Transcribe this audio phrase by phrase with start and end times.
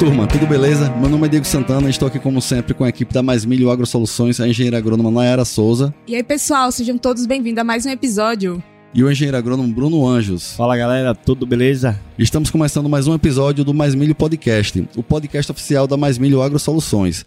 [0.00, 0.88] turma, tudo beleza?
[0.96, 3.44] Meu nome é Diego Santana e estou aqui como sempre com a equipe da Mais
[3.44, 5.94] Milho Agro Soluções, a engenheira agrônoma Nayara Souza.
[6.06, 8.62] E aí pessoal, sejam todos bem-vindos a mais um episódio.
[8.94, 10.54] E o engenheiro agrônomo Bruno Anjos.
[10.54, 12.00] Fala galera, tudo beleza?
[12.18, 16.40] Estamos começando mais um episódio do Mais Milho Podcast, o podcast oficial da Mais Milho
[16.40, 17.26] Agro Soluções.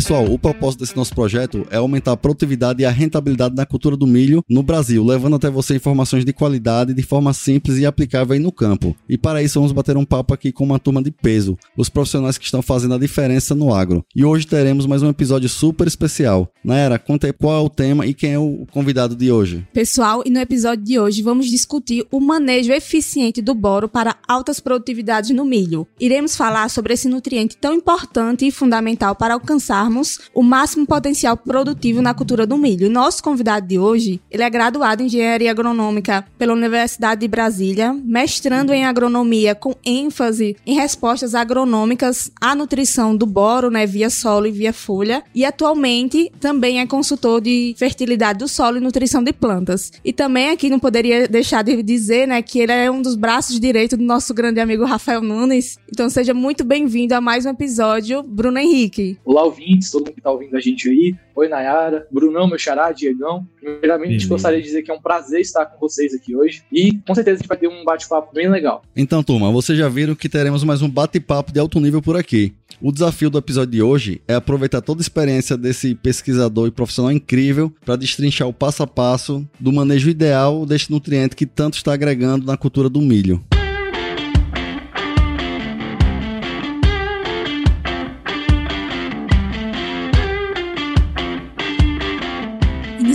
[0.00, 3.98] Pessoal, o propósito desse nosso projeto é aumentar a produtividade e a rentabilidade na cultura
[3.98, 8.32] do milho no Brasil, levando até você informações de qualidade de forma simples e aplicável
[8.32, 8.96] aí no campo.
[9.06, 12.38] E para isso vamos bater um papo aqui com uma turma de peso, os profissionais
[12.38, 14.02] que estão fazendo a diferença no agro.
[14.16, 16.50] E hoje teremos mais um episódio super especial.
[16.64, 19.68] Naera, conta aí qual é o tema e quem é o convidado de hoje.
[19.70, 24.60] Pessoal, e no episódio de hoje vamos discutir o manejo eficiente do boro para altas
[24.60, 25.86] produtividades no milho.
[26.00, 29.89] Iremos falar sobre esse nutriente tão importante e fundamental para alcançar
[30.34, 32.88] o máximo potencial produtivo na cultura do milho.
[32.88, 38.72] Nosso convidado de hoje, ele é graduado em Engenharia Agronômica pela Universidade de Brasília, mestrando
[38.72, 44.52] em agronomia com ênfase em respostas agronômicas à nutrição do boro, né, via solo e
[44.52, 49.90] via folha, e atualmente também é consultor de fertilidade do solo e nutrição de plantas.
[50.04, 53.58] E também aqui não poderia deixar de dizer, né, que ele é um dos braços
[53.58, 55.78] direitos do nosso grande amigo Rafael Nunes.
[55.92, 59.18] Então seja muito bem-vindo a mais um episódio, Bruno Henrique.
[59.24, 61.14] Olá, ouvintes ouvintes, todo mundo que está ouvindo a gente aí.
[61.34, 63.46] Oi, Nayara, Brunão, meu xará, Diegão.
[63.58, 64.28] Primeiramente, Beleza.
[64.28, 67.36] gostaria de dizer que é um prazer estar com vocês aqui hoje e com certeza
[67.36, 68.82] a gente vai ter um bate-papo bem legal.
[68.96, 72.52] Então, turma, vocês já viram que teremos mais um bate-papo de alto nível por aqui.
[72.80, 77.12] O desafio do episódio de hoje é aproveitar toda a experiência desse pesquisador e profissional
[77.12, 81.92] incrível para destrinchar o passo a passo do manejo ideal deste nutriente que tanto está
[81.92, 83.42] agregando na cultura do milho.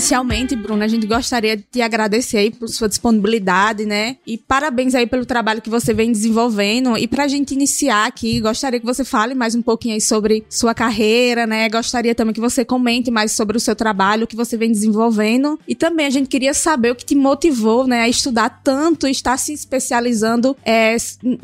[0.06, 4.18] Inicialmente, Bruno, a gente gostaria de te agradecer aí por sua disponibilidade, né?
[4.28, 6.96] E parabéns aí pelo trabalho que você vem desenvolvendo.
[6.96, 10.76] E pra gente iniciar aqui, gostaria que você fale mais um pouquinho aí sobre sua
[10.76, 11.68] carreira, né?
[11.70, 15.60] Gostaria também que você comente mais sobre o seu trabalho, que você vem desenvolvendo.
[15.68, 19.12] E também a gente queria saber o que te motivou, né, a estudar tanto e
[19.12, 20.96] estar se especializando é,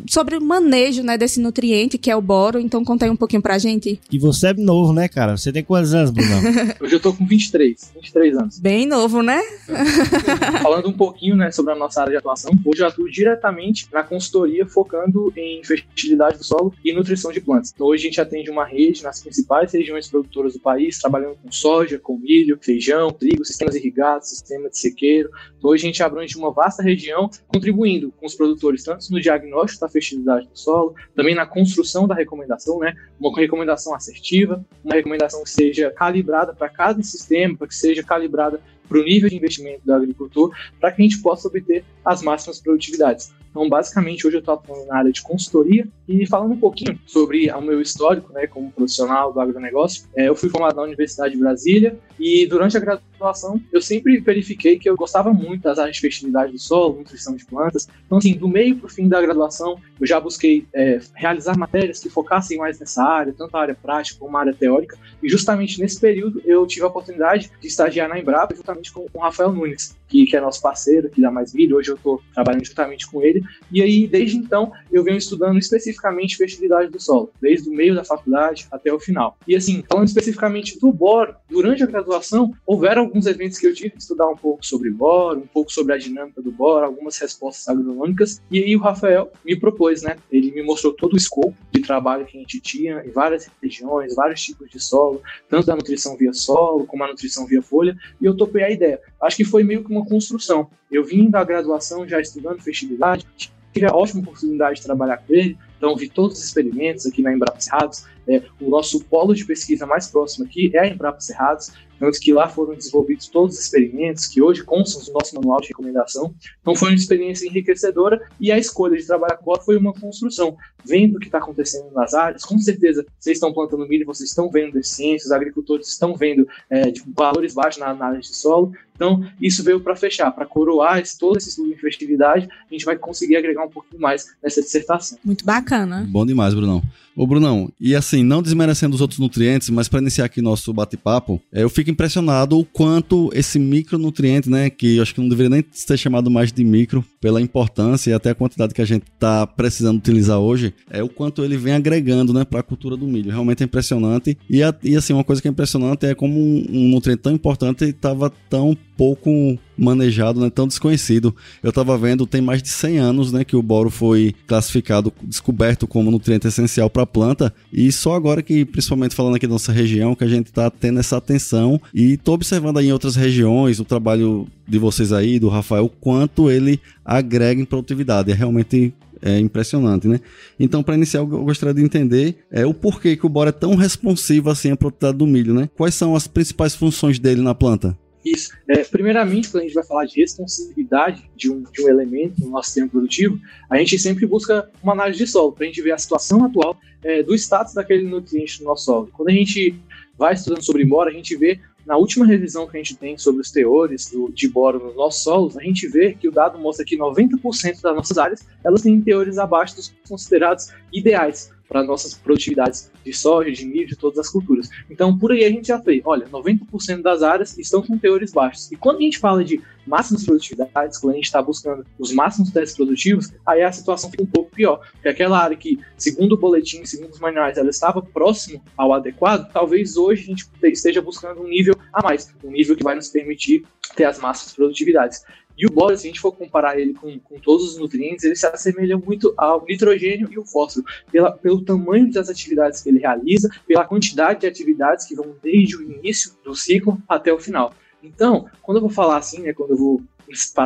[0.07, 2.59] sobre o manejo, né, desse nutriente que é o boro.
[2.59, 3.99] Então conta aí um pouquinho pra gente.
[4.11, 5.35] E você é novo, né, cara?
[5.35, 6.31] Você tem quantos anos, Bruno?
[6.79, 8.50] Hoje eu tô com 23, 23 anos anos.
[8.59, 9.41] Bem novo, né?
[10.61, 14.03] Falando um pouquinho né, sobre a nossa área de atuação, hoje eu atuo diretamente na
[14.03, 17.71] consultoria focando em fertilidade do solo e nutrição de plantas.
[17.73, 21.51] Então, hoje a gente atende uma rede nas principais regiões produtoras do país, trabalhando com
[21.51, 25.29] soja, com milho, feijão, trigo, sistemas irrigados, sistema de sequeiro.
[25.57, 29.81] Então, hoje a gente abrange uma vasta região, contribuindo com os produtores tanto no diagnóstico
[29.81, 32.93] da fertilidade do solo, também na construção da recomendação, né?
[33.19, 38.40] Uma recomendação assertiva, uma recomendação que seja calibrada para cada sistema, para que seja calibrada
[38.49, 42.59] para o nível de investimento do agricultor, para que a gente possa obter as máximas
[42.59, 43.33] produtividades.
[43.51, 47.51] Então, basicamente, hoje eu estou atuando na área de consultoria e falando um pouquinho sobre
[47.51, 50.05] o meu histórico, né, como profissional do agronegócio.
[50.15, 54.79] É, eu fui formado na Universidade de Brasília e durante a graduação eu sempre verifiquei
[54.79, 57.87] que eu gostava muito das áreas de fertilidade do solo, nutrição de plantas.
[58.05, 61.99] Então, assim, do meio para o fim da graduação, eu já busquei é, realizar matérias
[61.99, 64.97] que focassem mais nessa área, tanto a área prática como a área teórica.
[65.21, 69.19] E justamente nesse período eu tive a oportunidade de estagiar na Embrapa, juntamente com o
[69.19, 71.77] Rafael Nunes, que, que é nosso parceiro aqui da Mais Milho.
[71.77, 73.40] Hoje eu estou trabalhando juntamente com ele
[73.71, 78.03] e aí, desde então, eu venho estudando especificamente fertilidade do solo, desde o meio da
[78.03, 79.37] faculdade até o final.
[79.47, 83.91] E assim, falando especificamente do boro, durante a graduação, houveram alguns eventos que eu tive
[83.91, 87.67] que estudar um pouco sobre boro, um pouco sobre a dinâmica do boro, algumas respostas
[87.67, 88.41] agronômicas.
[88.49, 90.15] E aí o Rafael me propôs, né?
[90.31, 94.15] Ele me mostrou todo o escopo de trabalho que a gente tinha em várias regiões,
[94.15, 98.25] vários tipos de solo, tanto da nutrição via solo como a nutrição via folha, e
[98.25, 98.99] eu topei a ideia.
[99.21, 100.69] Acho que foi meio que uma construção.
[100.91, 103.25] Eu vim da graduação já estudando fertilidade,
[103.73, 107.59] tive ótima oportunidade de trabalhar com ele, então vi todos os experimentos aqui na Embrapa
[107.59, 108.05] Cerrados.
[108.27, 112.31] É, o nosso polo de pesquisa mais próximo aqui é a Embrapa Cerrados, tanto que
[112.31, 116.33] lá foram desenvolvidos todos os experimentos que hoje constam no nosso manual de recomendação.
[116.61, 120.55] Então foi uma experiência enriquecedora e a escolha de trabalhar com ela foi uma construção.
[120.85, 124.49] Vendo o que está acontecendo nas áreas, com certeza vocês estão plantando milho, vocês estão
[124.51, 128.71] vendo deficiências, os agricultores estão vendo é, tipo, valores baixos na análise de solo.
[128.95, 132.95] Então, isso veio para fechar, para coroar todo esse estudo de fertilidade, a gente vai
[132.95, 135.17] conseguir agregar um pouquinho mais nessa dissertação.
[135.23, 135.70] Muito bacana.
[136.09, 136.81] Bom demais, Brunão.
[137.15, 141.41] Ô, Brunão, e assim, não desmerecendo os outros nutrientes, mas para iniciar aqui nosso bate-papo,
[141.51, 145.49] é, eu fico impressionado o quanto esse micronutriente, né, que eu acho que não deveria
[145.49, 149.03] nem ser chamado mais de micro, pela importância e até a quantidade que a gente
[149.13, 153.05] está precisando utilizar hoje, é o quanto ele vem agregando né, para a cultura do
[153.05, 153.29] milho.
[153.29, 154.37] Realmente é impressionante.
[154.49, 157.83] E, e assim, uma coisa que é impressionante é como um, um nutriente tão importante
[157.85, 161.35] estava tão pouco manejado, né, tão desconhecido.
[161.63, 165.87] Eu estava vendo, tem mais de 100 anos né, que o boro foi classificado, descoberto
[165.87, 169.71] como nutriente essencial para a planta, e só agora que, principalmente falando aqui da nossa
[169.71, 173.79] região, que a gente está tendo essa atenção e estou observando aí em outras regiões
[173.79, 178.31] o trabalho de vocês aí, do Rafael, quanto ele agrega em produtividade.
[178.31, 180.19] É realmente é impressionante, né?
[180.59, 183.75] Então, para iniciar, eu gostaria de entender é, o porquê que o boro é tão
[183.75, 185.69] responsivo assim à produtividade do milho, né?
[185.75, 187.97] Quais são as principais funções dele na planta?
[188.23, 188.51] Isso.
[188.67, 192.51] É, primeiramente, quando a gente vai falar de responsividade de um, de um elemento no
[192.51, 193.39] nosso sistema produtivo,
[193.69, 196.77] a gente sempre busca uma análise de solo, para a gente ver a situação atual
[197.03, 199.09] é, do status daquele nutriente no nosso solo.
[199.13, 199.75] Quando a gente
[200.17, 203.41] vai estudando sobre boro, a gente vê, na última revisão que a gente tem sobre
[203.41, 206.85] os teores do, de boro nos nossos solos, a gente vê que o dado mostra
[206.85, 212.91] que 90% das nossas áreas elas têm teores abaixo dos considerados ideais para nossas produtividades
[213.01, 214.69] de soja, de milho, de todas as culturas.
[214.89, 218.69] Então, por aí a gente já fez, olha, 90% das áreas estão com teores baixos.
[218.73, 222.51] E quando a gente fala de máximas produtividades, quando a gente está buscando os máximos
[222.51, 224.81] testes produtivos, aí a situação fica um pouco pior.
[224.91, 229.49] Porque aquela área que, segundo o boletim, segundo os manuais, ela estava próximo ao adequado,
[229.53, 233.07] talvez hoje a gente esteja buscando um nível a mais, um nível que vai nos
[233.07, 233.63] permitir
[233.95, 235.23] ter as máximas produtividades.
[235.61, 238.35] E o boro, se a gente for comparar ele com, com todos os nutrientes, ele
[238.35, 242.97] se assemelha muito ao nitrogênio e o fósforo, pela, pelo tamanho das atividades que ele
[242.97, 247.75] realiza, pela quantidade de atividades que vão desde o início do ciclo até o final.
[248.01, 250.01] Então, quando eu vou falar assim, né, quando eu vou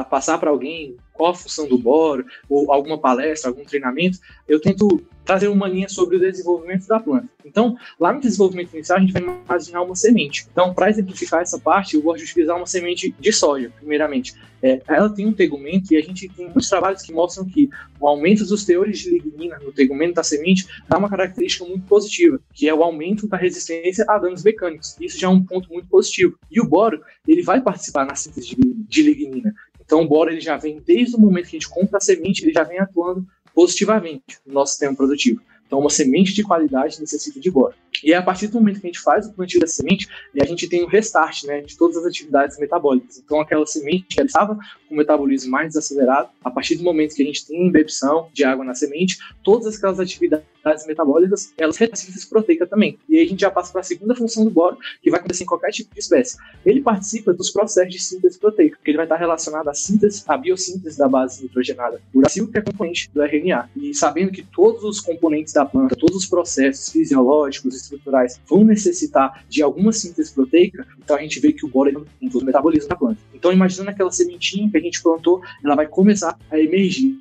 [0.09, 5.01] passar para alguém qual a função do boro, ou alguma palestra, algum treinamento, eu tento
[5.25, 7.27] trazer uma linha sobre o desenvolvimento da planta.
[7.43, 10.47] Então, lá no desenvolvimento inicial, a gente vai imaginar uma semente.
[10.51, 14.35] Então, para exemplificar essa parte, eu gosto de utilizar uma semente de soja, primeiramente.
[14.61, 17.69] É, ela tem um tegumento e a gente tem muitos trabalhos que mostram que
[17.99, 22.39] o aumento dos teores de lignina no tegumento da semente dá uma característica muito positiva,
[22.53, 24.95] que é o aumento da resistência a danos mecânicos.
[24.99, 26.37] Isso já é um ponto muito positivo.
[26.49, 29.53] E o boro, ele vai participar na síntese de, de lignina.
[29.85, 32.43] Então, o boro ele já vem desde o momento que a gente compra a semente,
[32.43, 35.41] ele já vem atuando positivamente no nosso sistema produtivo.
[35.65, 37.73] Então, uma semente de qualidade necessita de boro.
[38.03, 40.07] E é a partir do momento que a gente faz o plantio da semente,
[40.39, 43.17] a gente tem o restart né, de todas as atividades metabólicas.
[43.17, 47.23] Então, aquela semente que estava com o metabolismo mais desacelerado, a partir do momento que
[47.23, 50.45] a gente tem imbibição de água na semente, todas aquelas atividades
[50.87, 52.97] metabólicas, elas retêm síntese proteica também.
[53.07, 55.43] E aí a gente já passa para a segunda função do boro, que vai acontecer
[55.43, 56.37] em qualquer tipo de espécie.
[56.65, 60.37] Ele participa dos processos de síntese proteica, que ele vai estar relacionado à síntese, à
[60.37, 63.69] biossíntese da base nitrogenada uracil, que é componente do RNA.
[63.75, 69.45] E sabendo que todos os componentes da planta, todos os processos fisiológicos, estruturais vão necessitar
[69.49, 72.95] de alguma síntese proteica, então a gente vê que o boro é um metabolismo da
[72.95, 73.19] planta.
[73.33, 77.19] Então, imaginando aquela sementinha que a gente plantou, ela vai começar a emergir.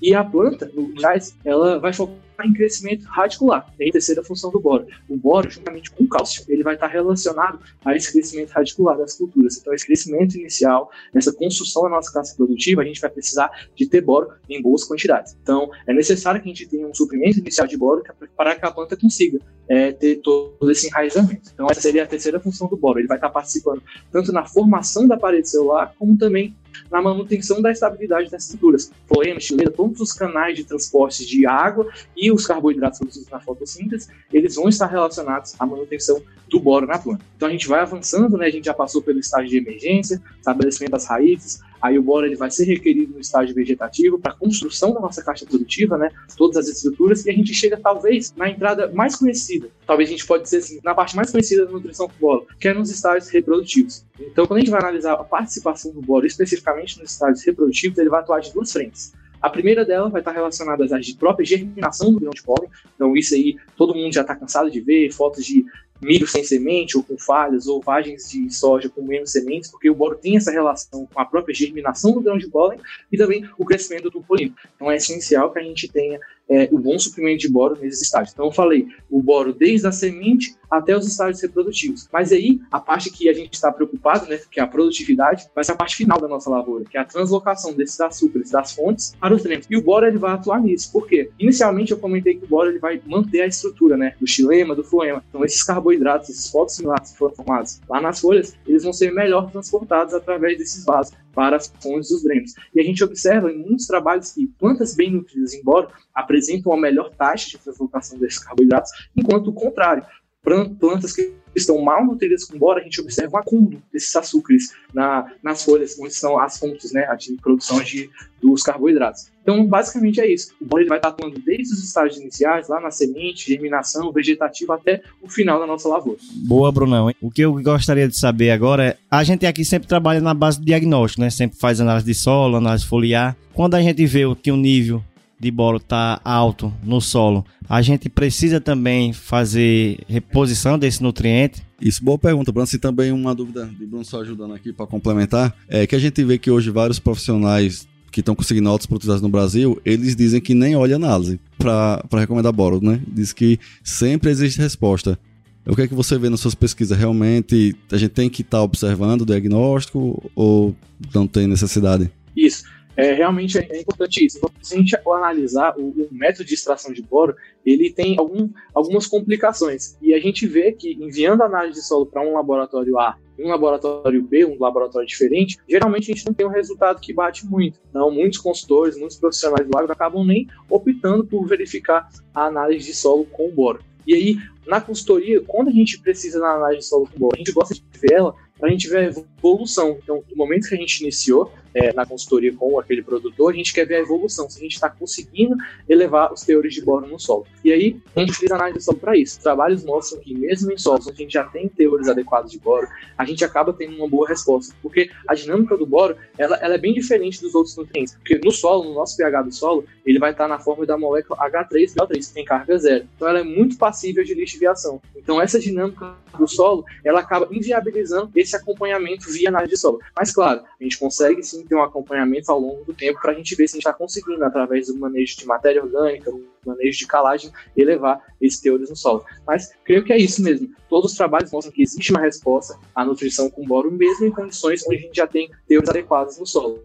[0.00, 3.72] E a planta, no gás, ela vai focar em crescimento radicular.
[3.78, 4.86] É a terceira função do boro.
[5.08, 9.14] O boro, juntamente com o cálcio, ele vai estar relacionado a esse crescimento radicular das
[9.14, 9.56] culturas.
[9.56, 13.86] Então, esse crescimento inicial, essa construção da nossa classe produtiva, a gente vai precisar de
[13.86, 15.36] ter boro em boas quantidades.
[15.42, 18.02] Então, é necessário que a gente tenha um suprimento inicial de boro
[18.36, 19.38] para que a planta consiga
[19.68, 21.50] é, ter todo esse enraizamento.
[21.52, 22.98] Então, essa seria a terceira função do boro.
[22.98, 23.82] Ele vai estar participando
[24.12, 26.54] tanto na formação da parede celular, como também
[26.90, 28.90] na manutenção da estabilidade das estruturas.
[29.06, 34.08] Floema, estileira, todos os canais de transporte de água e os carboidratos produzidos na fotossíntese,
[34.32, 37.24] eles vão estar relacionados à manutenção do boro na planta.
[37.36, 38.46] Então a gente vai avançando, né?
[38.46, 42.36] A gente já passou pelo estágio de emergência, estabelecimento das raízes, aí o boro ele
[42.36, 46.10] vai ser requerido no estágio vegetativo para construção da nossa caixa produtiva, né?
[46.36, 50.26] Todas as estruturas e a gente chega talvez na entrada mais conhecida, talvez a gente
[50.26, 53.28] pode dizer assim, na parte mais conhecida da nutrição do boro, que é nos estágios
[53.28, 54.04] reprodutivos.
[54.20, 58.08] Então quando a gente vai analisar a participação do boro especificamente nos estágios reprodutivos, ele
[58.08, 59.12] vai atuar de duas frentes.
[59.46, 62.68] A primeira dela vai estar relacionada à própria germinação do grão de pólen.
[62.96, 65.64] Então, isso aí todo mundo já está cansado de ver fotos de
[66.02, 69.94] milho sem semente ou com falhas, ou vagens de soja com menos sementes, porque o
[69.94, 73.64] boro tem essa relação com a própria germinação do grão de pólen e também o
[73.64, 74.52] crescimento do polino.
[74.74, 78.32] Então é essencial que a gente tenha é, o bom suprimento de boro nesses estágios.
[78.32, 82.08] Então eu falei o boro desde a semente até os estágios reprodutivos.
[82.12, 85.64] Mas aí a parte que a gente está preocupado, né, que é a produtividade, vai
[85.64, 89.14] ser a parte final da nossa lavoura, que é a translocação desses açúcares das fontes
[89.20, 89.66] para os dremos.
[89.70, 90.90] E o boro ele vai atuar nisso.
[90.92, 91.30] Por quê?
[91.38, 94.84] Inicialmente eu comentei que o boro ele vai manter a estrutura, né, do xilema, do
[94.84, 95.24] floema.
[95.28, 99.50] Então esses carboidratos, esses fotossimilatos que foram formados lá nas folhas, eles vão ser melhor
[99.50, 102.54] transportados através desses vasos para as fontes dos drenos.
[102.74, 107.10] E a gente observa em muitos trabalhos que plantas bem nutridas, embora apresentam uma melhor
[107.10, 110.02] taxa de translocação desses carboidratos, enquanto o contrário,
[110.42, 115.64] plantas que estão mal nutridas boro, a gente observa um acúmulo desses açúcares na, nas
[115.64, 118.10] folhas, onde são as fontes né, de produção de,
[118.40, 119.30] dos carboidratos.
[119.42, 120.52] Então, basicamente é isso.
[120.60, 125.02] O ele vai estar atuando desde os estágios iniciais, lá na semente, germinação, vegetativo, até
[125.22, 126.18] o final da nossa lavoura.
[126.46, 127.12] Boa, Brunão.
[127.20, 130.58] O que eu gostaria de saber agora é, a gente aqui sempre trabalha na base
[130.58, 131.30] do diagnóstico, né?
[131.30, 133.36] Sempre faz análise de solo, análise foliar.
[133.54, 135.02] Quando a gente vê que o nível
[135.38, 141.62] de boro está alto no solo, a gente precisa também fazer reposição desse nutriente?
[141.80, 142.66] Isso, boa pergunta, Bruno.
[142.66, 146.24] Se também uma dúvida de Bruno só ajudando aqui para complementar, é que a gente
[146.24, 150.54] vê que hoje vários profissionais que estão conseguindo altas produtividades no Brasil, eles dizem que
[150.54, 152.98] nem olha análise para recomendar boro, né?
[153.06, 155.18] Diz que sempre existe resposta.
[155.66, 156.96] O que é que você vê nas suas pesquisas?
[156.96, 160.74] Realmente a gente tem que estar tá observando o diagnóstico ou
[161.12, 162.10] não tem necessidade?
[162.34, 162.64] Isso
[162.96, 164.38] é, realmente é, importante isso.
[164.38, 167.34] Então, se a gente analisar o, o, método de extração de boro,
[167.64, 169.96] ele tem algum, algumas complicações.
[170.00, 174.22] E a gente vê que enviando análise de solo para um laboratório A um laboratório
[174.22, 177.78] B, um laboratório diferente, geralmente a gente não tem um resultado que bate muito.
[177.90, 182.94] Então, muitos consultores, muitos profissionais do agro acabam nem optando por verificar a análise de
[182.94, 183.80] solo com boro.
[184.06, 184.36] E aí,
[184.66, 187.74] na consultoria, quando a gente precisa da análise de solo com boro, a gente gosta
[187.74, 189.98] de ver ela para a gente ver a evolução.
[190.02, 193.74] Então, do momento que a gente iniciou é, na consultoria com aquele produtor, a gente
[193.74, 195.54] quer ver a evolução, se a gente está conseguindo
[195.86, 197.46] elevar os teores de boro no solo.
[197.62, 199.38] E aí, a gente utiliza análise de solo para isso.
[199.40, 202.88] Trabalhos mostram que, mesmo em solos onde a gente já tem teores adequados de boro,
[203.18, 206.78] a gente acaba tendo uma boa resposta, porque a dinâmica do boro ela, ela é
[206.78, 208.14] bem diferente dos outros nutrientes.
[208.14, 211.38] Porque no solo, no nosso pH do solo, ele vai estar na forma da molécula
[211.38, 213.06] H3PO3, que tem carga zero.
[213.16, 215.00] Então, ela é muito passível de lixiviação.
[215.14, 220.00] Então, essa dinâmica do solo, ela acaba inviabilizando esse acompanhamento via análise de solo.
[220.16, 223.34] Mas, claro, a gente consegue sim ter um acompanhamento ao longo do tempo para a
[223.34, 226.98] gente ver se a gente está conseguindo, através do manejo de matéria orgânica, do manejo
[226.98, 229.24] de calagem, elevar esses teores no solo.
[229.46, 230.68] Mas creio que é isso mesmo.
[230.88, 234.84] Todos os trabalhos mostram que existe uma resposta à nutrição com boro, mesmo em condições
[234.86, 236.84] onde a gente já tem teores adequados no solo.